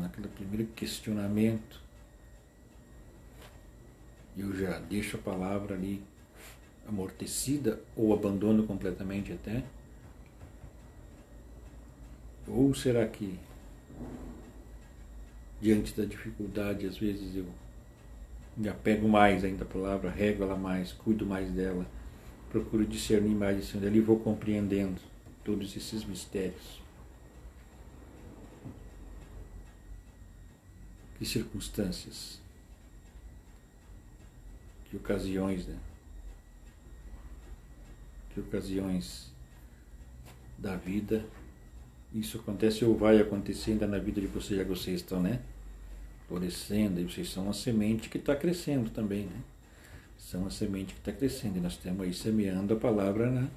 naquele 0.00 0.28
primeiro 0.28 0.66
questionamento. 0.72 1.80
eu 4.36 4.56
já 4.56 4.78
deixo 4.78 5.16
a 5.16 5.20
palavra 5.20 5.74
ali 5.74 6.02
amortecida 6.86 7.80
ou 7.96 8.12
abandono 8.12 8.66
completamente 8.66 9.32
até? 9.32 9.62
Ou 12.46 12.74
será 12.74 13.06
que 13.06 13.38
diante 15.60 15.94
da 15.94 16.04
dificuldade 16.04 16.86
às 16.86 16.96
vezes 16.96 17.36
eu 17.36 17.46
me 18.56 18.68
apego 18.68 19.08
mais 19.08 19.44
ainda 19.44 19.64
à 19.64 19.66
palavra, 19.66 20.10
rego 20.10 20.42
ela 20.42 20.56
mais, 20.56 20.92
cuido 20.92 21.24
mais 21.24 21.50
dela, 21.50 21.86
procuro 22.50 22.84
discernir 22.84 23.34
mais 23.34 23.58
em 23.58 23.62
cima 23.62 23.82
dela 23.82 23.96
e 23.96 24.00
vou 24.00 24.18
compreendendo 24.18 25.00
todos 25.44 25.74
esses 25.76 26.04
mistérios. 26.04 26.80
Que 31.18 31.24
circunstâncias, 31.24 32.40
que 34.86 34.96
ocasiões, 34.96 35.66
né? 35.66 35.78
Que 38.34 38.40
ocasiões 38.40 39.30
da 40.58 40.76
vida 40.76 41.24
isso 42.12 42.38
acontece 42.38 42.84
ou 42.84 42.96
vai 42.96 43.20
acontecer 43.20 43.72
ainda 43.72 43.86
na 43.86 43.98
vida 43.98 44.20
de 44.20 44.26
vocês, 44.26 44.58
já 44.58 44.64
que 44.64 44.70
vocês 44.70 45.00
estão, 45.00 45.22
né? 45.22 45.40
Florescendo, 46.26 47.00
e 47.00 47.04
vocês 47.04 47.30
são 47.30 47.44
uma 47.44 47.52
semente 47.52 48.08
que 48.08 48.18
está 48.18 48.34
crescendo 48.34 48.90
também, 48.90 49.26
né? 49.26 49.40
São 50.18 50.46
a 50.46 50.50
semente 50.50 50.92
que 50.92 51.00
está 51.00 51.12
crescendo 51.12 51.58
e 51.58 51.60
nós 51.60 51.72
estamos 51.72 52.02
aí 52.02 52.12
semeando 52.12 52.74
a 52.74 52.76
palavra 52.76 53.30
na, 53.30 53.48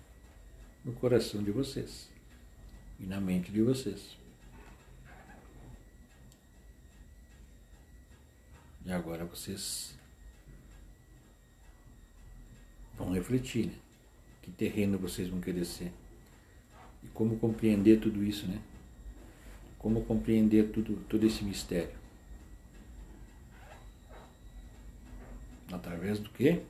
no 0.85 0.93
coração 0.93 1.43
de 1.43 1.51
vocês 1.51 2.09
e 2.99 3.05
na 3.05 3.19
mente 3.19 3.51
de 3.51 3.61
vocês. 3.61 4.17
E 8.85 8.91
agora 8.91 9.25
vocês 9.25 9.95
vão 12.97 13.11
refletir, 13.11 13.67
né? 13.67 13.75
Que 14.41 14.51
terreno 14.51 14.97
vocês 14.97 15.29
vão 15.29 15.39
querer 15.39 15.65
ser. 15.65 15.91
E 17.03 17.07
como 17.13 17.37
compreender 17.37 17.99
tudo 17.99 18.23
isso, 18.23 18.47
né? 18.47 18.59
Como 19.77 20.03
compreender 20.05 20.71
tudo, 20.71 20.95
todo 21.09 21.25
esse 21.25 21.43
mistério. 21.43 21.95
Através 25.71 26.19
do 26.19 26.29
quê? 26.29 26.61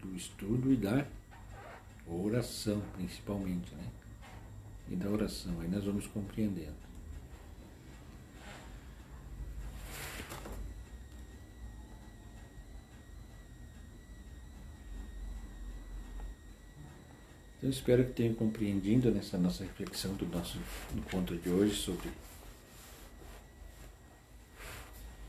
Do 0.00 0.14
estudo 0.16 0.72
e 0.72 0.76
da 0.76 1.06
oração, 2.06 2.80
principalmente, 2.94 3.74
né? 3.74 3.88
E 4.88 4.96
da 4.96 5.10
oração. 5.10 5.60
Aí 5.60 5.68
nós 5.68 5.84
vamos 5.84 6.06
compreendendo. 6.06 6.85
Então 17.58 17.70
espero 17.70 18.04
que 18.04 18.12
tenham 18.12 18.34
compreendido 18.34 19.10
nessa 19.10 19.38
nossa 19.38 19.64
reflexão 19.64 20.14
do 20.14 20.26
nosso 20.26 20.58
encontro 20.94 21.36
de 21.38 21.48
hoje 21.48 21.74
sobre 21.74 22.10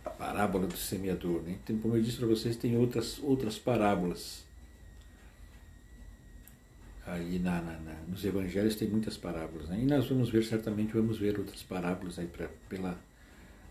a 0.04 0.10
parábola 0.10 0.68
do 0.68 0.76
semeador. 0.76 1.42
Né? 1.44 1.58
Então, 1.63 1.78
como 1.80 1.96
eu 1.96 2.02
disse 2.02 2.18
para 2.18 2.28
vocês, 2.28 2.58
tem 2.58 2.76
outras, 2.78 3.18
outras 3.20 3.58
parábolas. 3.58 4.46
Aí 7.06 7.40
na, 7.40 7.62
na, 7.62 7.80
na, 7.80 7.94
nos 8.10 8.26
evangelhos 8.26 8.76
tem 8.76 8.90
muitas 8.90 9.16
parábolas. 9.16 9.70
Né? 9.70 9.80
E 9.80 9.86
nós 9.86 10.06
vamos 10.08 10.30
ver, 10.30 10.44
certamente 10.44 10.92
vamos 10.92 11.18
ver 11.18 11.40
outras 11.40 11.63
parábolas 11.63 12.20
aí 12.20 12.28
pra, 12.28 12.50
pela, 12.68 13.00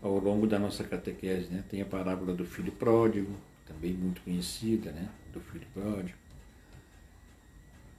ao 0.01 0.17
longo 0.17 0.47
da 0.47 0.57
nossa 0.57 0.83
catequese. 0.83 1.47
Né? 1.49 1.63
Tem 1.69 1.79
a 1.79 1.85
parábola 1.85 2.33
do 2.33 2.43
filho 2.43 2.71
pródigo, 2.71 3.37
também 3.67 3.93
muito 3.93 4.19
conhecida, 4.23 4.91
né? 4.91 5.07
do 5.31 5.39
filho 5.39 5.67
pródigo 5.75 6.26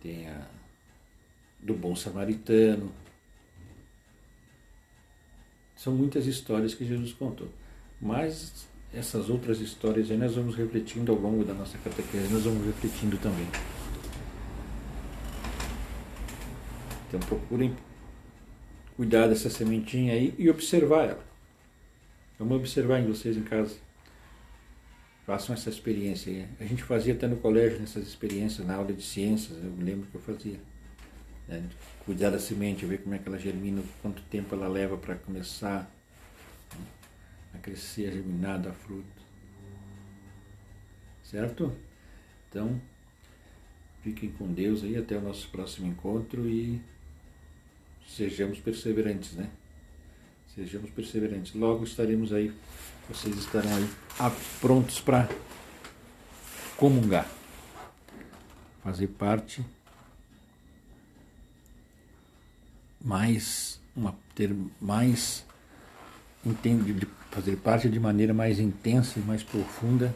tem 0.02 0.28
a 0.28 0.46
do 1.60 1.74
bom 1.74 1.94
samaritano. 1.96 2.92
São 5.76 5.94
muitas 5.94 6.26
histórias 6.26 6.74
que 6.74 6.84
Jesus 6.84 7.12
contou. 7.12 7.48
Mas 8.00 8.66
essas 8.92 9.28
outras 9.28 9.60
histórias 9.60 10.10
aí 10.10 10.16
nós 10.16 10.34
vamos 10.34 10.54
refletindo 10.54 11.12
ao 11.12 11.18
longo 11.18 11.44
da 11.44 11.52
nossa 11.52 11.76
catequese, 11.78 12.32
nós 12.32 12.44
vamos 12.44 12.64
refletindo 12.64 13.18
também. 13.18 13.46
Então 17.08 17.20
procurem 17.20 17.74
cuidar 18.96 19.28
dessa 19.28 19.50
sementinha 19.50 20.14
aí 20.14 20.34
e 20.38 20.48
observar 20.48 21.04
ela. 21.04 21.24
Vamos 22.38 22.56
observar 22.56 23.00
em 23.00 23.06
vocês 23.06 23.36
em 23.36 23.42
casa. 23.42 23.76
Façam 25.28 25.54
essa 25.54 25.68
experiência. 25.68 26.48
A 26.58 26.64
gente 26.64 26.82
fazia 26.82 27.12
até 27.12 27.26
no 27.26 27.36
colégio 27.36 27.78
nessas 27.78 28.08
experiências, 28.08 28.66
na 28.66 28.76
aula 28.76 28.94
de 28.94 29.02
ciências, 29.02 29.62
eu 29.62 29.74
lembro 29.78 30.06
que 30.06 30.14
eu 30.14 30.22
fazia. 30.22 30.58
Né? 31.46 31.68
Cuidar 32.06 32.30
da 32.30 32.38
semente, 32.38 32.86
ver 32.86 33.02
como 33.02 33.14
é 33.14 33.18
que 33.18 33.28
ela 33.28 33.38
germina, 33.38 33.82
quanto 34.00 34.22
tempo 34.30 34.54
ela 34.54 34.66
leva 34.66 34.96
para 34.96 35.16
começar 35.16 35.80
né? 36.74 36.86
a 37.52 37.58
crescer, 37.58 38.08
a 38.08 38.12
germinar, 38.12 38.58
dar 38.58 38.72
fruto. 38.72 39.04
Certo? 41.22 41.76
Então, 42.48 42.80
fiquem 44.02 44.30
com 44.30 44.50
Deus 44.50 44.82
aí 44.82 44.96
até 44.96 45.18
o 45.18 45.20
nosso 45.20 45.50
próximo 45.50 45.88
encontro 45.88 46.48
e 46.48 46.80
sejamos 48.08 48.60
perseverantes, 48.60 49.34
né? 49.34 49.50
Sejamos 50.54 50.88
perseverantes. 50.88 51.52
Logo 51.52 51.84
estaremos 51.84 52.32
aí 52.32 52.50
vocês 53.08 53.36
estarão 53.36 53.74
aí 53.74 53.88
prontos 54.60 55.00
para 55.00 55.28
comungar, 56.76 57.26
fazer 58.82 59.08
parte 59.08 59.64
mais 63.00 63.80
uma 63.96 64.14
ter 64.34 64.54
mais 64.80 65.44
entende 66.44 66.92
de 66.92 67.06
fazer 67.30 67.56
parte 67.56 67.88
de 67.88 67.98
maneira 67.98 68.34
mais 68.34 68.58
intensa 68.58 69.18
e 69.18 69.22
mais 69.22 69.42
profunda 69.42 70.14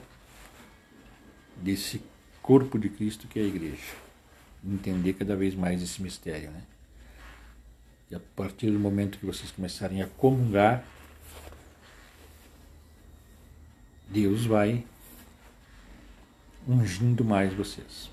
desse 1.56 2.02
corpo 2.42 2.78
de 2.78 2.88
Cristo 2.88 3.26
que 3.26 3.38
é 3.38 3.42
a 3.42 3.46
igreja. 3.46 4.02
Entender 4.64 5.14
cada 5.14 5.34
vez 5.34 5.54
mais 5.54 5.82
esse 5.82 6.02
mistério, 6.02 6.50
né? 6.50 6.62
E 8.10 8.14
a 8.14 8.20
partir 8.36 8.70
do 8.70 8.78
momento 8.78 9.18
que 9.18 9.26
vocês 9.26 9.50
começarem 9.50 10.02
a 10.02 10.06
comungar, 10.06 10.84
Deus 14.12 14.44
vai 14.44 14.84
ungindo 16.68 17.24
mais 17.24 17.54
vocês, 17.54 18.10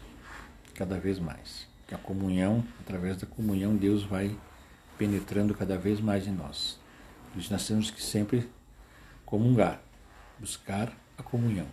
cada 0.74 0.98
vez 0.98 1.20
mais. 1.20 1.68
Que 1.86 1.94
a 1.94 1.98
comunhão, 1.98 2.64
através 2.80 3.18
da 3.18 3.28
comunhão, 3.28 3.76
Deus 3.76 4.04
vai 4.04 4.34
penetrando 4.98 5.54
cada 5.54 5.78
vez 5.78 6.00
mais 6.00 6.26
em 6.26 6.32
nós. 6.32 6.80
Por 7.34 7.52
nós 7.52 7.68
temos 7.68 7.92
que 7.92 8.02
sempre 8.02 8.50
comungar, 9.26 9.82
buscar 10.40 10.90
a 11.18 11.22
comunhão. 11.22 11.68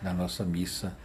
Na 0.00 0.12
nossa 0.12 0.44
missa, 0.44 0.96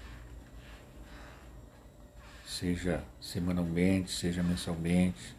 seja 2.45 3.04
semanalmente, 3.19 4.12
seja 4.12 4.43
mensalmente, 4.43 5.36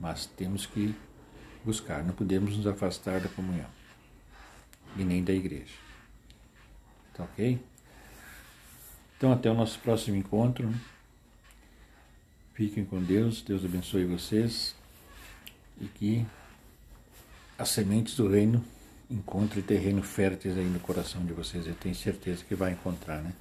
mas 0.00 0.26
temos 0.26 0.66
que 0.66 0.96
buscar, 1.64 2.02
não 2.02 2.12
podemos 2.12 2.56
nos 2.56 2.66
afastar 2.66 3.20
da 3.20 3.28
comunhão 3.28 3.79
e 4.96 5.04
nem 5.04 5.22
da 5.22 5.32
igreja. 5.32 5.74
Tá 7.14 7.24
ok? 7.24 7.60
Então, 9.16 9.32
até 9.32 9.50
o 9.50 9.54
nosso 9.54 9.78
próximo 9.80 10.16
encontro. 10.16 10.72
Fiquem 12.54 12.84
com 12.84 13.02
Deus, 13.02 13.42
Deus 13.42 13.64
abençoe 13.64 14.04
vocês 14.04 14.74
e 15.80 15.86
que 15.86 16.26
as 17.58 17.70
sementes 17.70 18.16
do 18.16 18.28
reino 18.28 18.64
encontrem 19.10 19.62
terreno 19.62 20.02
fértil 20.02 20.52
aí 20.52 20.64
no 20.64 20.80
coração 20.80 21.24
de 21.24 21.32
vocês. 21.32 21.66
Eu 21.66 21.74
tenho 21.74 21.94
certeza 21.94 22.44
que 22.44 22.54
vai 22.54 22.72
encontrar, 22.72 23.22
né? 23.22 23.32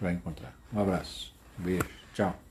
Vai 0.00 0.12
encontrar. 0.14 0.54
Um 0.72 0.80
abraço, 0.80 1.32
um 1.58 1.62
beijo, 1.62 1.88
tchau. 2.14 2.49